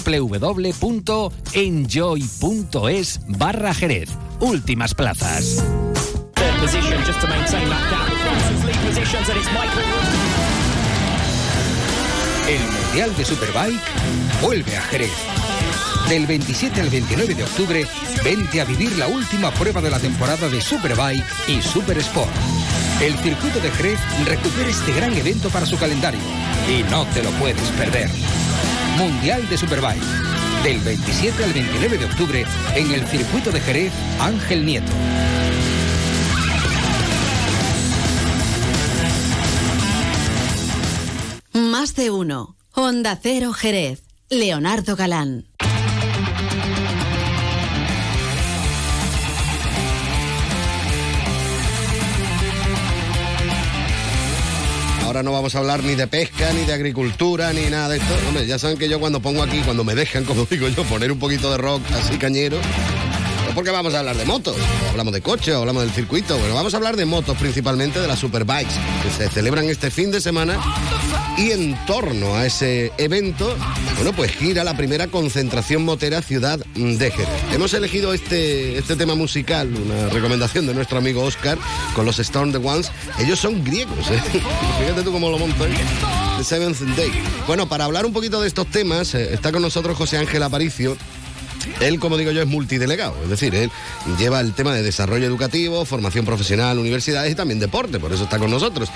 [0.00, 1.20] www.enjoy.es
[3.28, 4.10] barra Jerez.
[4.40, 5.64] Últimas plazas.
[12.48, 13.80] El Mundial de Superbike
[14.42, 15.12] vuelve a Jerez.
[16.08, 17.86] Del 27 al 29 de octubre,
[18.22, 22.30] vente a vivir la última prueba de la temporada de Superbike y Super Sport.
[23.00, 26.20] El circuito de Jerez recupera este gran evento para su calendario
[26.68, 28.10] y no te lo puedes perder.
[28.96, 30.04] Mundial de Superbike.
[30.62, 34.92] Del 27 al 29 de octubre en el circuito de Jerez Ángel Nieto.
[41.52, 42.56] Más de uno.
[42.72, 44.04] Honda Cero Jerez.
[44.30, 45.46] Leonardo Galán.
[55.24, 58.14] No vamos a hablar ni de pesca, ni de agricultura, ni nada de esto.
[58.28, 61.10] Hombre, ya saben que yo cuando pongo aquí, cuando me dejan, como digo yo, poner
[61.10, 62.58] un poquito de rock así cañero,
[63.54, 64.56] porque vamos a hablar de motos.
[64.90, 66.36] Hablamos de coches, hablamos del circuito.
[66.38, 70.10] Bueno, vamos a hablar de motos principalmente, de las superbikes, que se celebran este fin
[70.10, 70.58] de semana.
[71.36, 73.56] Y en torno a ese evento,
[73.96, 77.28] bueno, pues gira la primera concentración motera Ciudad de Jerez.
[77.52, 81.58] Hemos elegido este, este tema musical, una recomendación de nuestro amigo Oscar,
[81.94, 82.90] con los Storm the Ones.
[83.18, 84.22] Ellos son griegos, ¿eh?
[84.80, 85.70] Fíjate tú cómo lo montan.
[86.38, 87.12] The Seventh Day.
[87.46, 90.96] Bueno, para hablar un poquito de estos temas, eh, está con nosotros José Ángel Aparicio
[91.80, 93.70] Él, como digo yo, es multidelegado, es decir, él
[94.18, 98.38] lleva el tema de desarrollo educativo, formación profesional, universidades y también deporte, por eso está
[98.38, 98.88] con nosotros.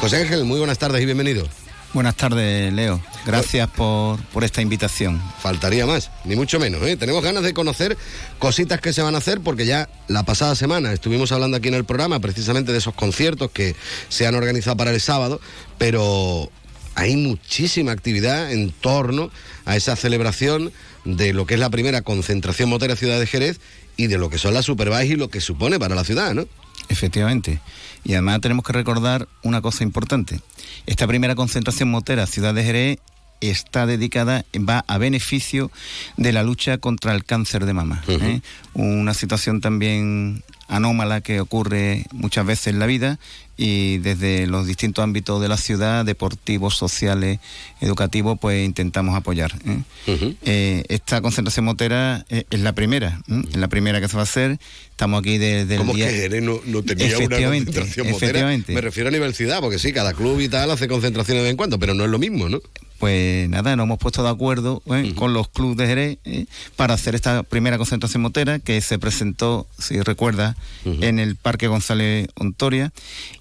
[0.00, 1.46] José Ángel, muy buenas tardes y bienvenido.
[1.92, 3.00] Buenas tardes, Leo.
[3.26, 5.20] Gracias por, por, esta invitación.
[5.40, 6.80] Faltaría más, ni mucho menos.
[6.82, 6.96] ¿eh?
[6.96, 7.98] Tenemos ganas de conocer
[8.38, 11.74] cositas que se van a hacer porque ya la pasada semana estuvimos hablando aquí en
[11.74, 13.74] el programa precisamente de esos conciertos que
[14.08, 15.40] se han organizado para el sábado,
[15.78, 16.48] pero
[16.94, 19.32] hay muchísima actividad en torno
[19.64, 20.72] a esa celebración
[21.04, 23.60] de lo que es la primera concentración motera Ciudad de Jerez
[23.96, 26.46] y de lo que son las Superbikes y lo que supone para la ciudad, ¿no?
[26.88, 27.60] Efectivamente.
[28.04, 30.40] Y además tenemos que recordar una cosa importante.
[30.86, 32.98] Esta primera concentración motera Ciudad de Jerez
[33.40, 35.70] está dedicada, va a beneficio
[36.16, 38.02] de la lucha contra el cáncer de mama.
[38.08, 38.40] ¿eh?
[38.74, 43.18] Una situación también anómala que ocurre muchas veces en la vida
[43.62, 47.40] y desde los distintos ámbitos de la ciudad, deportivos, sociales,
[47.82, 49.52] educativos, pues intentamos apoyar.
[49.66, 50.34] ¿eh?
[50.46, 54.58] Eh, esta concentración motera es, la primera, es la primera que se va a hacer.
[54.92, 56.08] Estamos aquí desde ¿Cómo el día...
[56.08, 58.50] que Jerez no, no tenía una concentración motera?
[58.66, 61.50] Me refiero a nivel ciudad, porque sí, cada club y tal hace concentraciones de vez
[61.50, 62.62] en cuando, pero no es lo mismo, ¿no?
[63.00, 65.14] Pues nada, nos hemos puesto de acuerdo ¿eh?
[65.16, 66.44] con los clubes de Jerez ¿eh?
[66.76, 72.28] para hacer esta primera concentración motera que se presentó, si recuerda, en el Parque González
[72.36, 72.92] Ontoria.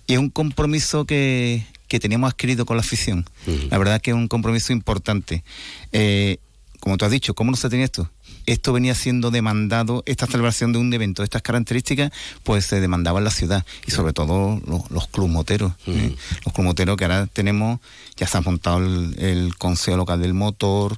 [0.08, 3.26] Y es un compromiso que, que teníamos adquirido con la afición.
[3.70, 5.44] La verdad que es un compromiso importante.
[5.92, 6.38] Eh,
[6.80, 8.10] como tú has dicho, ¿cómo no se tenía esto?
[8.50, 13.20] Esto venía siendo demandado, esta celebración de un evento de estas características, pues se demandaba
[13.20, 15.74] en la ciudad y sobre todo los, los clubes moteros.
[15.86, 16.16] ¿eh?
[16.46, 17.80] Los que ahora tenemos,
[18.18, 20.98] ya se ha montado el, el Consejo Local del Motor.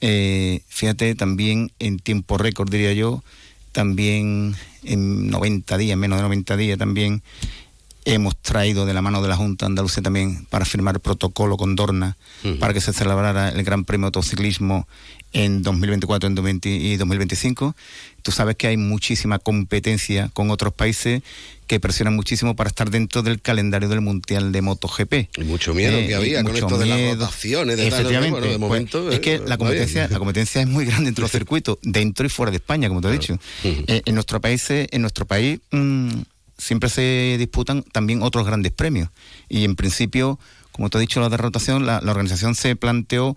[0.00, 3.22] Eh, fíjate, también en tiempo récord, diría yo,
[3.70, 7.22] también en 90 días, menos de 90 días también,
[8.14, 11.76] hemos traído de la mano de la Junta Andalucía también para firmar el protocolo con
[11.76, 12.16] Dorna
[12.58, 14.88] para que se celebrara el Gran Premio de Autociclismo
[15.32, 17.76] en 2024 en y 2025.
[18.22, 21.22] Tú sabes que hay muchísima competencia con otros países
[21.66, 25.12] que presionan muchísimo para estar dentro del calendario del Mundial de MotoGP.
[25.36, 27.76] Y mucho miedo que había con esto de las rotaciones.
[27.76, 28.40] De Efectivamente.
[28.40, 31.30] Tal, de momento, pues, es que la competencia, la competencia es muy grande entre los
[31.38, 33.38] circuitos, dentro y fuera de España, como te he dicho.
[33.64, 36.22] eh, en nuestro país, en nuestro país mmm,
[36.58, 39.08] siempre se disputan también otros grandes premios.
[39.48, 40.38] Y en principio,
[40.72, 43.36] como te he dicho, la de rotación, la, la organización se planteó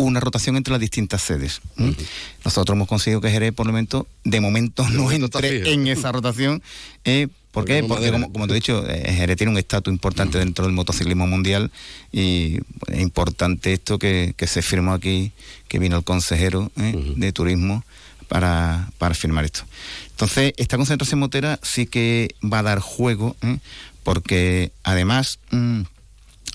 [0.00, 1.60] una rotación entre las distintas sedes.
[1.76, 1.96] Uh -huh.
[2.44, 6.62] Nosotros hemos conseguido que Jerez, por el momento, de momento no entre en esa rotación.
[7.04, 7.82] Eh, ¿Por qué?
[7.82, 10.44] Porque, como, como, te he dicho, eh, Jerez tiene un estatus importante uh -huh.
[10.44, 11.70] dentro del motociclismo mundial
[12.12, 15.32] y es importante esto que, que, se firmó aquí,
[15.68, 17.14] que vino el consejero eh, uh -huh.
[17.16, 17.84] de turismo
[18.30, 19.62] para, para firmar esto.
[20.10, 23.58] Entonces, esta concentración motera sí que va a dar juego, ¿eh?
[24.04, 25.80] porque además mmm,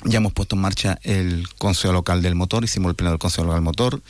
[0.06, 3.44] ya hemos puesto en marcha el Consejo Local del Motor, hicimos el pleno del Consejo
[3.44, 4.02] Local del Motor,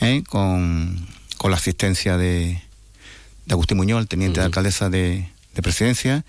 [0.00, 0.22] ¿eh?
[0.28, 1.04] con,
[1.36, 2.62] con, la asistencia de,
[3.46, 4.44] de, Agustín Muñoz, el teniente uh -huh.
[4.44, 6.24] de alcaldesa de, de, presidencia,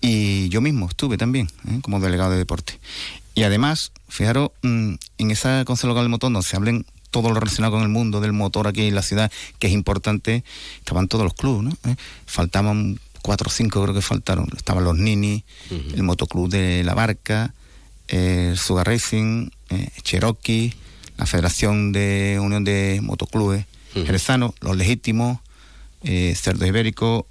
[0.00, 1.78] y yo mismo estuve también ¿eh?
[1.82, 2.80] como delegado de deporte.
[3.36, 6.84] Y además, fijaros, mmm, en esa Consejo Local del Motor donde se hablen
[7.22, 10.44] todo lo relacionado con el mundo del motor aquí en la ciudad, que es importante,
[10.78, 11.90] estaban todos los clubes, ¿no?
[11.90, 11.96] ¿Eh?
[12.26, 14.48] Faltaban cuatro o cinco, creo que faltaron.
[14.56, 15.94] Estaban los Nini, uh -huh.
[15.94, 17.54] el motoclub de La Barca,
[18.08, 20.74] el eh, Sugar Racing, eh, Cherokee,
[21.16, 23.64] la Federación de Unión de Motoclubes
[23.94, 24.52] uh -huh.
[24.60, 25.38] Los Legítimos,
[26.04, 27.26] eh, Cerdo Ibérico,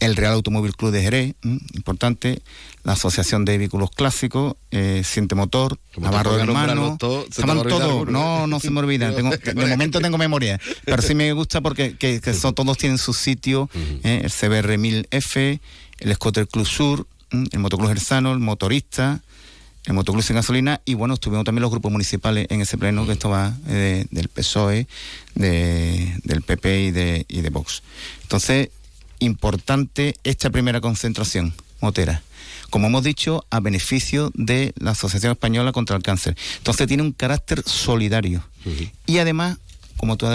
[0.00, 2.40] el Real Automóvil Club de Jerez, importante,
[2.84, 8.46] la Asociación de Vehículos Clásicos, eh, Siente Motor, Navarro de Hermano, todo, estaban todos, no,
[8.46, 12.20] no se me olvidan, tengo, de momento tengo memoria, pero sí me gusta porque que,
[12.20, 13.68] que son, todos tienen su sitio,
[14.04, 15.60] eh, el CBR 1000F,
[15.98, 19.20] el Scooter Club Sur, el Motoclub Gerzano, el Motorista,
[19.84, 23.12] el Motoclub sin gasolina y bueno, estuvimos también los grupos municipales en ese pleno que
[23.12, 24.86] esto va eh, del PSOE,
[25.34, 27.82] de, del PP y de, y de Vox.
[28.22, 28.68] Entonces,
[29.18, 32.22] importante esta primera concentración motera.
[32.70, 36.36] Como hemos dicho, a beneficio de la Asociación Española contra el Cáncer.
[36.58, 38.44] Entonces tiene un carácter solidario.
[38.64, 38.90] Uh -huh.
[39.06, 39.58] Y además,
[39.96, 40.26] como tú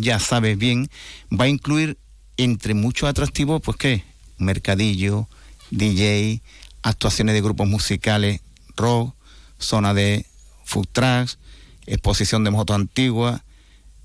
[0.00, 0.88] ya sabes bien,
[1.30, 1.98] va a incluir
[2.38, 4.04] entre muchos atractivos, pues qué,
[4.38, 5.28] mercadillo,
[5.70, 6.40] DJ,
[6.82, 8.40] actuaciones de grupos musicales,
[8.76, 9.14] rock,
[9.58, 10.24] zona de
[10.64, 11.38] food trucks,
[11.86, 13.42] exposición de motos antiguas,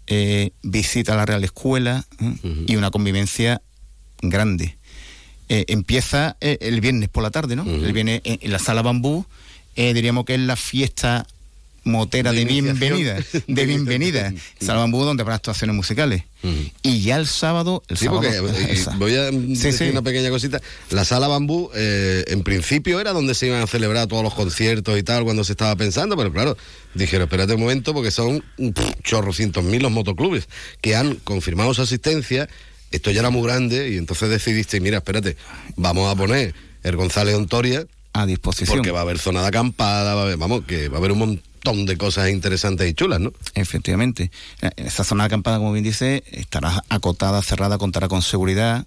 [0.08, 2.26] eh, visita a la Real Escuela ¿eh?
[2.26, 2.64] uh -huh.
[2.68, 3.62] y una convivencia
[4.24, 4.78] grande.
[5.50, 7.64] Eh, empieza eh, el viernes por la tarde, ¿no?
[7.64, 7.86] Uh -huh.
[7.86, 9.26] El viernes en, en, la sala bambú,
[9.76, 11.28] eh, diríamos que es la fiesta
[11.84, 13.18] motera de, bienvenida,
[13.48, 14.34] de bienvenida.
[14.60, 16.24] Sala Bambú donde habrá actuaciones musicales.
[16.82, 20.62] Y ya el sábado, el sí, sábado, porque, voy a decir una pequeña cosita.
[20.90, 24.98] La sala Bambú, eh, en principio era donde se iban a celebrar todos los conciertos
[24.98, 26.58] y tal, cuando se estaba pensando, pero claro,
[26.96, 28.44] dijeron, espérate un momento, porque son
[29.04, 30.48] chorrocientos mil los motoclubes
[30.82, 32.50] que han confirmado su asistencia.
[32.94, 35.36] Esto ya era muy grande y entonces decidiste, mira, espérate,
[35.76, 38.78] vamos a poner el González Ontoria a disposición.
[38.78, 41.12] Porque va a haber zona de acampada, va a haber, vamos, que va a haber
[41.12, 43.34] un montón de cosas interesantes y chulas, ¿no?
[43.56, 44.30] Efectivamente.
[44.76, 48.86] Esa zona de acampada, como bien dice, estará acotada, cerrada, contará con seguridad,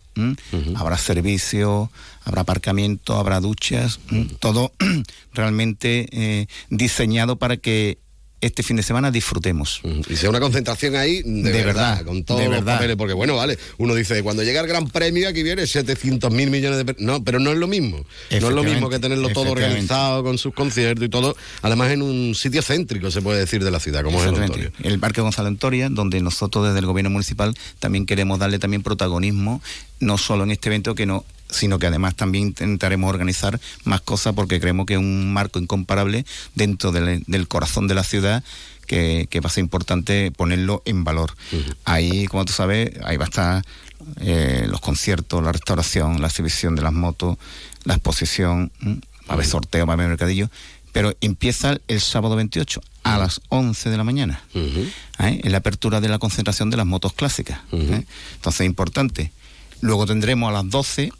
[0.77, 1.91] habrá servicio,
[2.23, 3.99] habrá aparcamiento, habrá duchas,
[4.39, 4.73] todo
[5.35, 7.99] realmente eh, diseñado para que
[8.41, 9.81] este fin de semana disfrutemos.
[10.09, 13.95] Y sea una concentración ahí de, verdad, con todos los papeles, porque bueno, vale, uno
[13.95, 16.97] dice, cuando llega el Gran Premio aquí viene 700 mil millones de...
[16.99, 18.05] No, pero no es lo mismo.
[18.31, 22.03] No es lo mismo que tenerlo todo organizado con sus conciertos y todo, además en
[22.03, 25.49] un sitio céntrico, se puede decir, de la ciudad, como es el El Parque Gonzalo
[25.49, 29.63] Antoria, donde nosotros desde el gobierno municipal también queremos darle también protagonismo,
[30.01, 34.35] no solo en este evento, que no sino que además también intentaremos organizar más cosas
[34.35, 36.25] porque creemos que es un marco incomparable
[36.55, 38.43] dentro del, corazón de la ciudad
[38.87, 41.35] que, va a ser importante ponerlo en valor.
[41.85, 43.65] Ahí, como tú sabes, ahí va a estar
[44.21, 47.39] eh, los conciertos, la restauración, la exhibición de las motos,
[47.85, 50.51] la exposición, va a haber sorteo, va a haber mercadillo,
[50.93, 54.91] pero empieza el sábado 28 a las 11 de la mañana, ¿eh?
[55.19, 57.61] en la apertura de la concentración de las motos clásicas.
[57.73, 58.05] ¿eh?
[58.35, 59.31] Entonces es importante.
[59.81, 61.13] Luego tendremos a las 12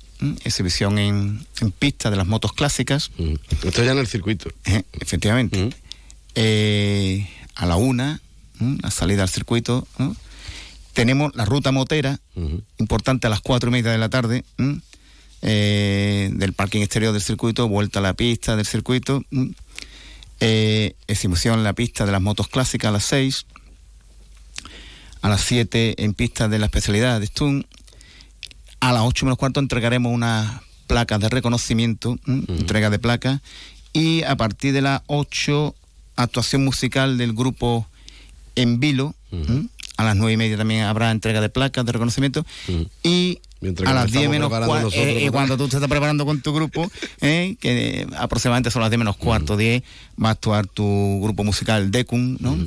[0.45, 1.47] exhibición en,
[1.79, 3.11] pista de las motos clásicas.
[3.63, 4.51] Esto ya en el circuito.
[4.65, 5.71] Eh, efectivamente.
[6.35, 8.21] Eh, a la una,
[8.59, 9.87] la salida al circuito.
[10.93, 12.19] Tenemos la ruta motera,
[12.79, 14.45] importante a las cuatro y media de la tarde,
[15.43, 19.23] eh, del parking exterior del circuito, vuelta a la pista del circuito.
[20.41, 23.47] exhibición en la pista de las motos clásicas a las seis.
[25.23, 27.67] A las siete en pista de la especialidad de Stun
[28.81, 33.41] a las 8 menos cuarto entregaremos unas placas de reconocimiento, entrega de placas,
[33.93, 35.75] y a partir de las 8,
[36.17, 37.87] actuación musical del grupo
[38.55, 39.15] En Vilo.
[39.99, 42.45] A las nueve y media también habrá entrega de placas de reconocimiento.
[43.03, 43.41] Y
[43.87, 46.91] a las 10 menos cuarto, eh, eh, cuando tú te estás preparando con tu grupo,
[47.23, 49.83] eh, que aproximadamente son las 10 menos cuarto, 10,
[50.23, 52.59] va a actuar tu grupo musical Decum, ¿no?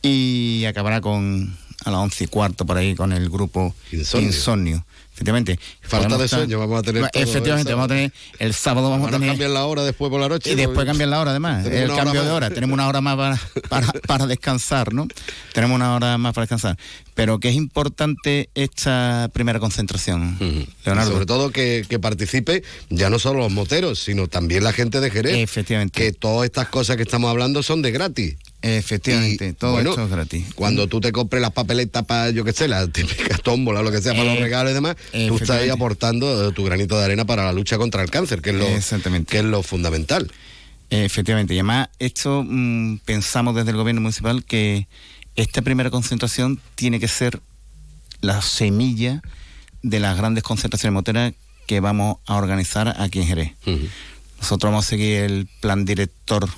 [0.00, 4.84] Y acabará con a las 11 y cuarto por ahí con el grupo Insomnio
[5.22, 5.58] efectivamente.
[5.80, 7.08] Falta de sueño, vamos a tener.
[7.12, 8.12] efectivamente, vamos a tener.
[8.38, 9.28] El sábado vamos a tener.
[9.28, 10.52] cambiar la hora después por la noche.
[10.52, 11.66] Y después cambiar la hora, además.
[11.66, 12.50] El cambio de hora.
[12.50, 13.16] Tenemos una hora más
[13.68, 15.06] para, para, descansar, ¿no?
[15.52, 16.76] Tenemos una hora más para descansar.
[17.14, 20.38] Pero que es importante esta primera concentración,
[20.84, 21.12] Leonardo.
[21.12, 25.10] sobre todo que, que, participe ya no solo los moteros, sino también la gente de
[25.10, 25.36] Jerez.
[25.36, 26.00] Efectivamente.
[26.00, 28.36] Que todas estas cosas que estamos hablando son de gratis.
[28.62, 30.46] Efectivamente, todo esto es gratis.
[30.54, 34.00] Cuando tú te compres las papeletas para, yo qué sé, la típica tómbola, lo que
[34.00, 37.04] sea, para los eh, regalos y demás, tú estás ahí aportando eh, tu granito de
[37.04, 38.66] arena para la lucha contra el cáncer, que es lo,
[39.26, 40.30] Que es lo fundamental.
[40.90, 44.86] Efectivamente, y además esto mm, pensamos desde el gobierno municipal que
[45.34, 47.40] esta primera concentración tiene que ser
[48.20, 49.22] la semilla
[49.82, 51.32] de las grandes concentraciones moteras
[51.66, 53.52] que vamos a organizar aquí en Jerez.
[54.38, 56.48] Nosotros vamos a seguir el plan director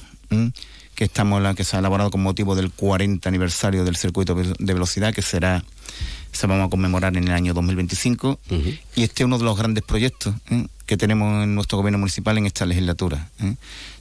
[0.95, 4.75] que estamos la que se ha elaborado con motivo del 40 aniversario del circuito de
[4.75, 5.65] velocidad que será
[6.35, 8.41] se vamos a conmemorar en el año 2025
[8.97, 10.67] y este es uno de los grandes proyectos ¿eh?
[10.85, 13.31] que tenemos en nuestro gobierno municipal en esta legislatura.
[13.41, 13.55] ¿eh?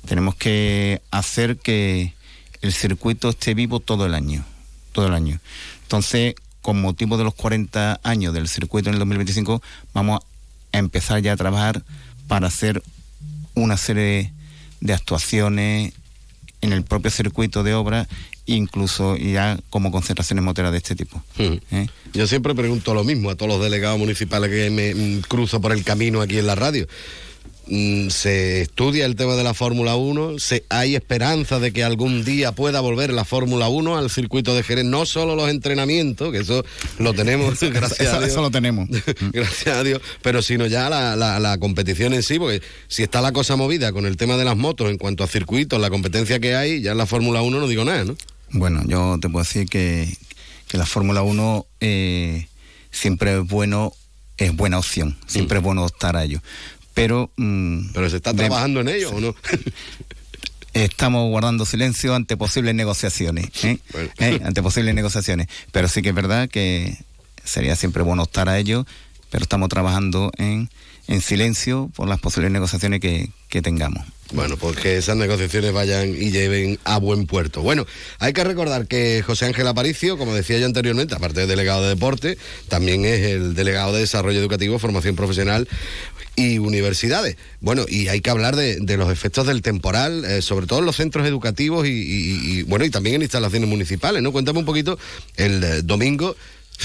[0.05, 2.13] Tenemos que hacer que
[2.61, 4.43] el circuito esté vivo todo el año,
[4.93, 5.39] todo el año.
[5.83, 9.61] Entonces, con motivo de los 40 años del circuito en el 2025,
[9.93, 10.21] vamos
[10.71, 11.83] a empezar ya a trabajar
[12.27, 12.81] para hacer
[13.53, 14.33] una serie
[14.81, 15.93] de actuaciones
[16.63, 18.07] en el propio circuito de obra,
[18.45, 21.21] incluso ya como concentraciones moteras de este tipo.
[21.37, 21.57] Hmm.
[21.71, 21.87] ¿Eh?
[22.13, 25.73] Yo siempre pregunto lo mismo a todos los delegados municipales que me mm, cruzo por
[25.73, 26.87] el camino aquí en la radio.
[27.67, 32.25] Mm, se estudia el tema de la Fórmula 1, se, hay esperanza de que algún
[32.25, 36.39] día pueda volver la Fórmula 1 al circuito de Jerez, no solo los entrenamientos, que
[36.39, 36.65] eso
[36.99, 38.31] lo tenemos, gracias a Dios.
[38.31, 38.89] Eso lo tenemos.
[39.31, 43.31] gracias a Dios, pero sino ya la, la, competición en sí, porque si está la
[43.31, 46.55] cosa movida con el tema de las motos en cuanto a circuitos, la competencia que
[46.55, 48.17] hay, ya en la Fórmula 1 no digo nada, ¿no?
[48.51, 50.13] Bueno, yo te puedo decir que,
[50.67, 52.47] que la Fórmula 1 eh,
[52.91, 53.93] siempre es bueno,
[54.35, 56.41] es buena opción, siempre es bueno estar a ello
[56.93, 57.31] pero...
[57.37, 59.35] Mm, ¿Pero se está trabajando en ello o no?
[60.73, 63.79] estamos guardando silencio ante posibles negociaciones, ¿eh?
[64.19, 64.39] ¿Eh?
[64.43, 65.47] ante posibles negociaciones.
[65.71, 66.97] Pero sí que es verdad que
[67.43, 68.85] sería siempre bueno estar a ello
[69.33, 70.69] pero estamos trabajando en,
[71.07, 74.05] en silencio por las posibles negociaciones que, que tengamos.
[74.33, 77.61] Bueno, pues que esas negociaciones vayan y lleven a buen puerto.
[77.61, 77.85] Bueno,
[78.17, 81.89] hay que recordar que José Ángel Aparicio, como decía yo anteriormente, aparte de delegado de
[81.89, 85.67] deporte, también es el delegado de desarrollo educativo, formación profesional
[86.35, 87.37] y universidades.
[87.61, 90.95] Bueno, y hay que hablar de, los efectos del temporal, eh, sobre todo en los
[90.95, 94.31] centros educativos y, bueno, y también en instalaciones municipales, ¿no?
[94.31, 94.97] Cuéntame un poquito,
[95.37, 96.35] el eh, domingo,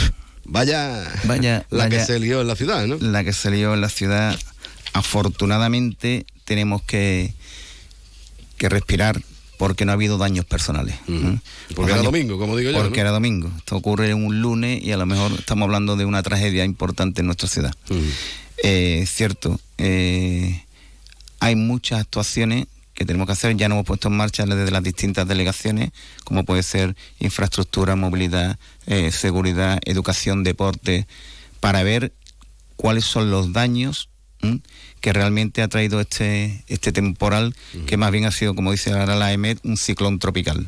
[0.44, 2.99] vaya, vaya la que se lió en la ciudad, ¿no?
[3.01, 4.38] La que se lió en la ciudad,
[4.92, 7.34] afortunadamente tenemos que,
[8.59, 9.22] que respirar
[9.59, 10.96] porque no ha habido daños personales.
[11.74, 12.78] Porque era domingo, como digo yo.
[12.78, 13.50] Porque era domingo.
[13.59, 17.26] Esto ocurre un lunes y a lo mejor estamos hablando de una tragedia importante en
[17.26, 17.74] nuestra ciudad.
[18.62, 20.64] Eh, es cierto, eh,
[21.40, 24.82] hay muchas actuaciones que tenemos que hacer, ya no hemos puesto en marcha desde las
[24.82, 25.90] distintas delegaciones,
[26.24, 31.06] como puede ser infraestructura, movilidad, eh, seguridad, educación, deporte,
[31.61, 32.12] para ver
[32.76, 34.09] cuáles son los daños
[35.01, 37.55] que realmente ha traído este, este temporal,
[37.86, 40.66] que más bien ha sido, como dice ahora la EMED, un ciclón tropical.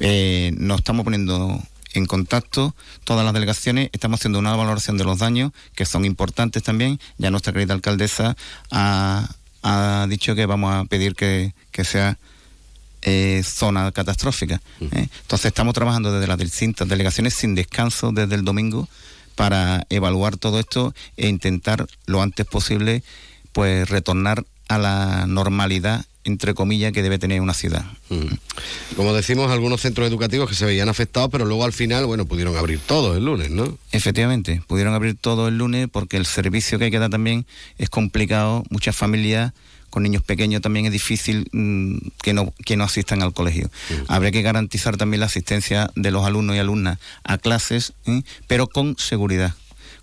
[0.00, 1.62] Eh, nos estamos poniendo
[1.92, 2.74] en contacto
[3.04, 7.00] todas las delegaciones, estamos haciendo una valoración de los daños, que son importantes también.
[7.18, 8.36] Ya nuestra querida alcaldesa
[8.70, 9.28] ha,
[10.08, 11.52] dicho que vamos a pedir que,
[11.84, 12.18] sea
[13.02, 14.60] eh, zona catastrófica.
[14.80, 15.08] ¿eh?
[15.22, 18.88] Entonces estamos trabajando desde las distintas delegaciones sin descanso desde el domingo
[19.36, 23.04] para evaluar todo esto e intentar lo antes posible
[23.52, 27.84] pues retornar a la normalidad entre comillas que debe tener una ciudad.
[28.96, 32.56] Como decimos, algunos centros educativos que se veían afectados, pero luego al final, bueno, pudieron
[32.56, 33.78] abrir todos el lunes, ¿no?
[33.92, 37.46] Efectivamente, pudieron abrir todo el lunes porque el servicio que hay que dar también
[37.78, 38.64] es complicado.
[38.70, 39.52] Muchas familias
[39.90, 43.70] con niños pequeños también es difícil mm, que, no, que no asistan al colegio.
[44.08, 48.22] Habría que garantizar también la asistencia de los alumnos y alumnas a clases, ¿eh?
[48.46, 49.54] pero con seguridad.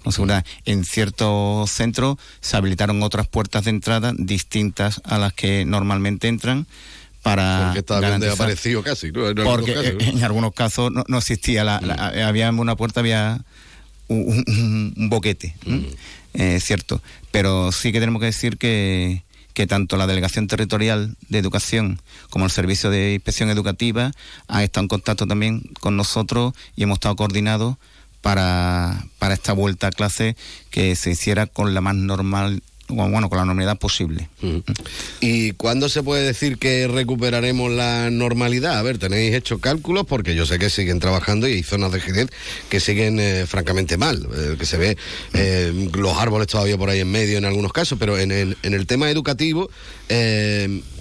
[0.03, 0.45] Con seguridad.
[0.65, 6.67] En ciertos centros se habilitaron otras puertas de entrada distintas a las que normalmente entran
[7.21, 9.29] para porque estaba bien aparecido casi ¿no?
[9.29, 11.77] en porque algunos casos, en algunos casos no, existía la,
[12.27, 13.39] había una puerta había
[14.09, 15.55] un, boquete
[16.33, 19.23] es cierto pero sí que tenemos que decir que
[19.53, 24.11] que tanto la Delegación Territorial de Educación como el Servicio de Inspección Educativa
[24.47, 27.77] han estado en contacto también con nosotros y hemos estado coordinados
[28.21, 30.35] para, para esta vuelta a clase
[30.71, 34.29] que se hiciera con la más normal bueno, con la normalidad posible.
[35.19, 38.77] ¿Y cuándo se puede decir que recuperaremos la normalidad?
[38.77, 41.99] A ver, tenéis hecho cálculos porque yo sé que siguen trabajando y hay zonas de
[41.99, 42.29] Jerez
[42.69, 44.97] que siguen eh, francamente mal, eh, que se ve
[45.33, 48.73] eh, los árboles todavía por ahí en medio en algunos casos, pero en el, en
[48.73, 49.69] el tema educativo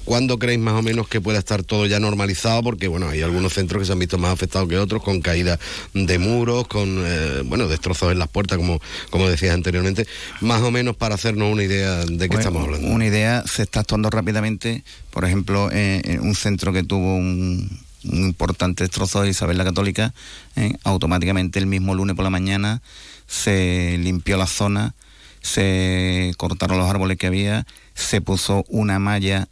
[0.04, 2.62] ¿Cuándo creéis más o menos que pueda estar todo ya normalizado?
[2.62, 5.58] Porque, bueno, hay algunos centros que se han visto más afectados que otros, con caída
[5.94, 8.80] de muros, con, eh, bueno, destrozos en las puertas, como,
[9.10, 10.06] como decías anteriormente.
[10.40, 12.88] Más o menos para hacernos una idea de qué estamos hablando.
[12.88, 14.84] Una idea, se está actuando rápidamente.
[15.10, 17.70] Por ejemplo, en un centro que tuvo un,
[18.04, 20.12] importante destrozo de Isabel la Católica,
[20.56, 22.82] eh, automáticamente el mismo lunes por la mañana
[23.26, 24.94] se limpió la zona,
[25.40, 29.48] se cortaron los árboles que había, se puso una malla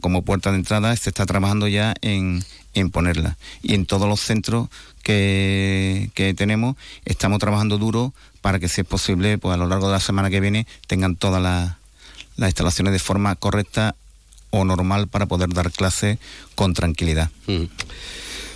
[0.00, 3.36] como puerta de entrada, se está trabajando ya en, en ponerla.
[3.62, 4.68] Y en todos los centros
[5.02, 9.86] que, que, tenemos estamos trabajando duro para que, si es posible, pues a lo largo
[9.86, 11.72] de la semana que viene tengan todas las,
[12.36, 13.94] las instalaciones de forma correcta
[14.50, 16.18] o normal para poder dar clase
[16.54, 17.30] con tranquilidad.
[17.46, 17.64] Mm.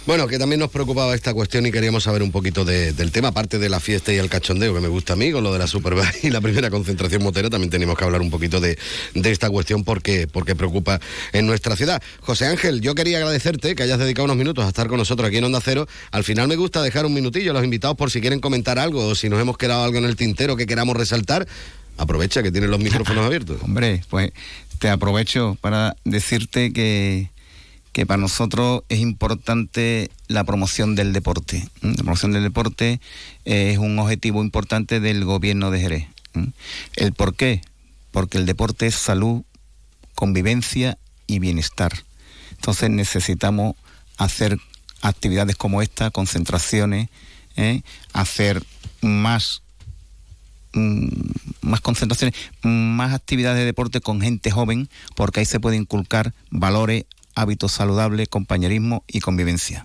[0.05, 3.61] Bueno, que también nos preocupaba esta cuestión y queríamos saber un poquito del tema, aparte
[3.61, 5.69] de la fiesta y el cachondeo que me gusta a mí, con lo de la
[5.69, 8.77] Superbike y la primera concentración motera, también tenemos que hablar un poquito de,
[9.15, 10.99] esta cuestión porque, porque preocupa
[11.33, 12.03] en nuestra ciudad.
[12.21, 15.37] José Ángel, yo quería agradecerte que hayas dedicado unos minutos a estar con nosotros aquí
[15.37, 15.87] en Onda Cero.
[16.11, 19.07] Al final me gusta dejar un minutillo a los invitados por si quieren comentar algo
[19.07, 21.47] o si nos hemos quedado algo en el tintero que queramos resaltar.
[21.97, 23.59] Aprovecha que tienes los micrófonos abiertos.
[23.63, 24.33] Hombre, pues
[24.81, 27.31] te aprovecho para decirte que
[27.93, 31.69] que para nosotros es importante la promoción del deporte.
[31.83, 33.01] La promoción del deporte
[33.45, 36.09] es un objetivo importante del gobierno de Jerez.
[36.97, 37.61] ¿El por qué?
[38.11, 39.43] Porque el deporte es salud,
[40.15, 41.93] convivencia y bienestar.
[42.53, 43.77] Entonces necesitamos
[44.17, 44.59] hacer
[45.03, 47.09] actividades como esta, concentraciones,
[47.57, 47.83] ¿eh?
[48.13, 48.63] hacer
[49.03, 49.63] más
[50.73, 51.09] mm,
[51.61, 57.05] más concentraciones, más actividades de deporte con gente joven, porque ahí se puede inculcar valores,
[57.35, 59.85] hábitos saludables, compañerismo y convivencia.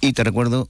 [0.00, 0.68] Y te recuerdo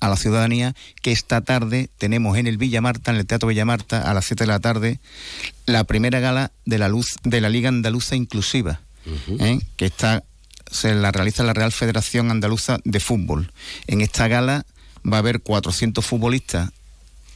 [0.00, 3.64] a la ciudadanía que esta tarde tenemos en el Villa Marta, en el Teatro Villa
[3.64, 5.00] Marta, a las 7 de la tarde,
[5.66, 8.80] la primera gala de la luz de la Liga Andaluza Inclusiva,
[9.40, 9.58] ¿eh?
[9.76, 10.22] que está
[10.70, 13.52] se la realiza la Real Federación Andaluza de Fútbol.
[13.86, 14.66] En esta gala
[15.10, 16.70] va a haber 400 futbolistas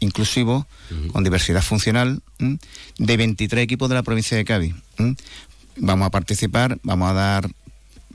[0.00, 0.66] inclusivo,
[1.12, 2.22] con diversidad funcional,
[2.98, 4.74] de 23 equipos de la provincia de Cádiz.
[5.76, 7.48] Vamos a participar, vamos a dar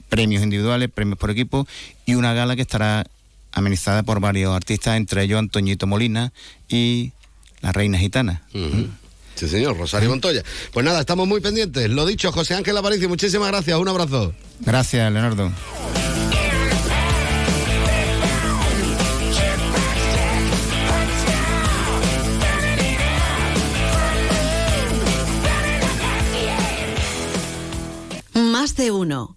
[0.09, 1.67] premios individuales, premios por equipo
[2.05, 3.05] y una gala que estará
[3.51, 6.31] amenizada por varios artistas, entre ellos Antoñito Molina
[6.69, 7.11] y
[7.61, 8.43] la Reina Gitana.
[9.35, 10.43] Sí, señor, Rosario Montoya.
[10.71, 11.89] Pues nada, estamos muy pendientes.
[11.89, 13.77] Lo dicho, José Ángel Aparicio, muchísimas gracias.
[13.77, 14.33] Un abrazo.
[14.61, 15.51] Gracias, Leonardo.
[28.33, 29.36] Más de uno.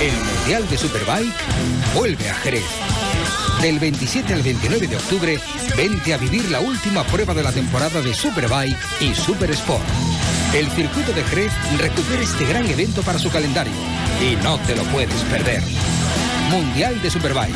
[0.00, 1.34] El Mundial de Superbike
[1.94, 2.64] vuelve a Jerez.
[3.60, 5.38] Del 27 al 29 de octubre,
[5.76, 9.84] vente a vivir la última prueba de la temporada de Superbike y Super Sport.
[10.54, 13.74] El circuito de Jerez recupera este gran evento para su calendario
[14.22, 15.62] y no te lo puedes perder.
[16.50, 17.54] Mundial de Superbike.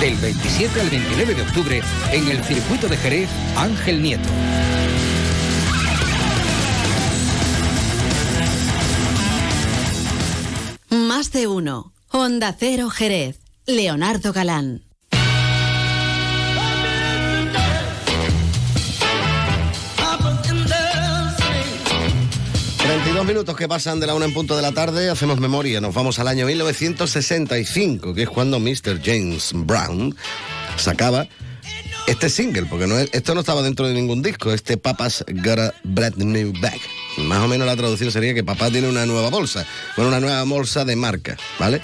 [0.00, 4.30] Del 27 al 29 de octubre en el circuito de Jerez Ángel Nieto.
[10.94, 11.92] Más de uno.
[12.08, 13.40] Honda Cero Jerez.
[13.66, 14.82] Leonardo Galán.
[22.84, 25.10] ...32 minutos que pasan de la una en punto de la tarde...
[25.10, 28.14] ...hacemos memoria, nos vamos al año 1965...
[28.14, 29.00] ...que es cuando Mr.
[29.02, 30.14] James Brown...
[30.76, 31.26] ...sacaba
[32.06, 36.16] este single, porque esto no estaba dentro de ningún disco, este Papa's Got a Brand
[36.18, 36.78] New Bag.
[37.18, 39.66] Más o menos la traducción sería que papá tiene una nueva bolsa,
[39.96, 41.80] bueno, una nueva bolsa de marca, ¿vale?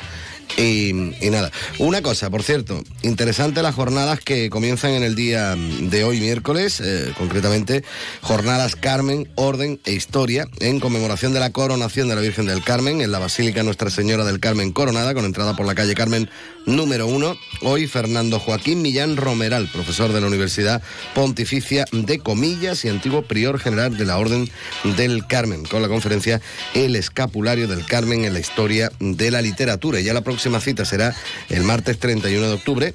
[0.56, 0.92] Y,
[1.30, 6.20] nada, una cosa, por cierto, interesante las jornadas que comienzan en el día de hoy,
[6.20, 7.84] miércoles, eh, concretamente
[8.20, 13.00] jornadas Carmen, Orden e Historia, en conmemoración de la coronación de la Virgen del Carmen
[13.00, 16.28] en la Basílica Nuestra Señora del Carmen Coronada, con entrada por la calle Carmen
[16.70, 17.36] número uno.
[17.62, 20.82] Hoy Fernando Joaquín Millán Romeral, profesor de la Universidad
[21.14, 24.48] Pontificia de Comillas y antiguo prior general de la Orden
[24.96, 26.40] del Carmen, con la conferencia
[26.74, 30.00] El Escapulario del Carmen en la historia de la literatura.
[30.00, 31.14] Y ya la próxima cita será
[31.48, 32.94] el martes 31 de octubre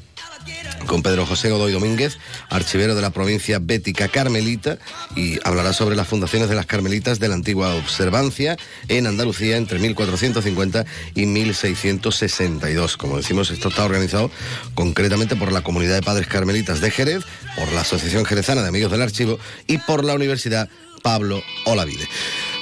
[0.86, 2.18] con Pedro José Godoy Domínguez,
[2.50, 4.78] archivero de la provincia bética carmelita,
[5.16, 8.58] y hablará sobre las fundaciones de las carmelitas de la antigua observancia
[8.88, 10.86] en Andalucía entre 1450
[11.16, 12.98] y 1662.
[12.98, 14.32] Como decimos, esto está organizado
[14.74, 17.24] concretamente por la Comunidad de Padres Carmelitas de Jerez,
[17.56, 20.70] por la Asociación Jerezana de Amigos del Archivo y por la Universidad
[21.02, 22.08] Pablo Olavide.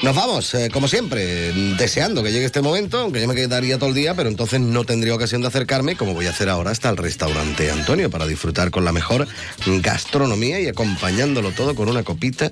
[0.03, 3.87] Nos vamos, eh, como siempre, deseando que llegue este momento, aunque yo me quedaría todo
[3.87, 6.89] el día, pero entonces no tendría ocasión de acercarme, como voy a hacer ahora, hasta
[6.89, 9.25] el restaurante Antonio, para disfrutar con la mejor
[9.65, 12.51] gastronomía y acompañándolo todo con una copita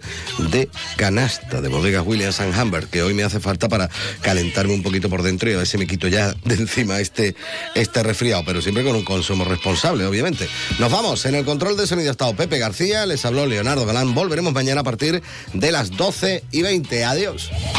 [0.49, 3.89] de canasta de bodegas Williams and Humbert, que hoy me hace falta para
[4.21, 7.35] calentarme un poquito por dentro y a ver si me quito ya de encima este,
[7.75, 10.47] este resfriado, pero siempre con un consumo responsable, obviamente.
[10.79, 14.13] Nos vamos, en el control de sonido ha estado Pepe García, les habló Leonardo Galán,
[14.13, 15.21] volveremos mañana a partir
[15.51, 17.03] de las 12 y 20.
[17.03, 17.40] Adiós.
[17.49, 17.71] Blues.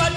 [0.00, 0.15] on.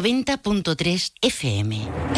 [0.00, 2.00] 90.3 FM.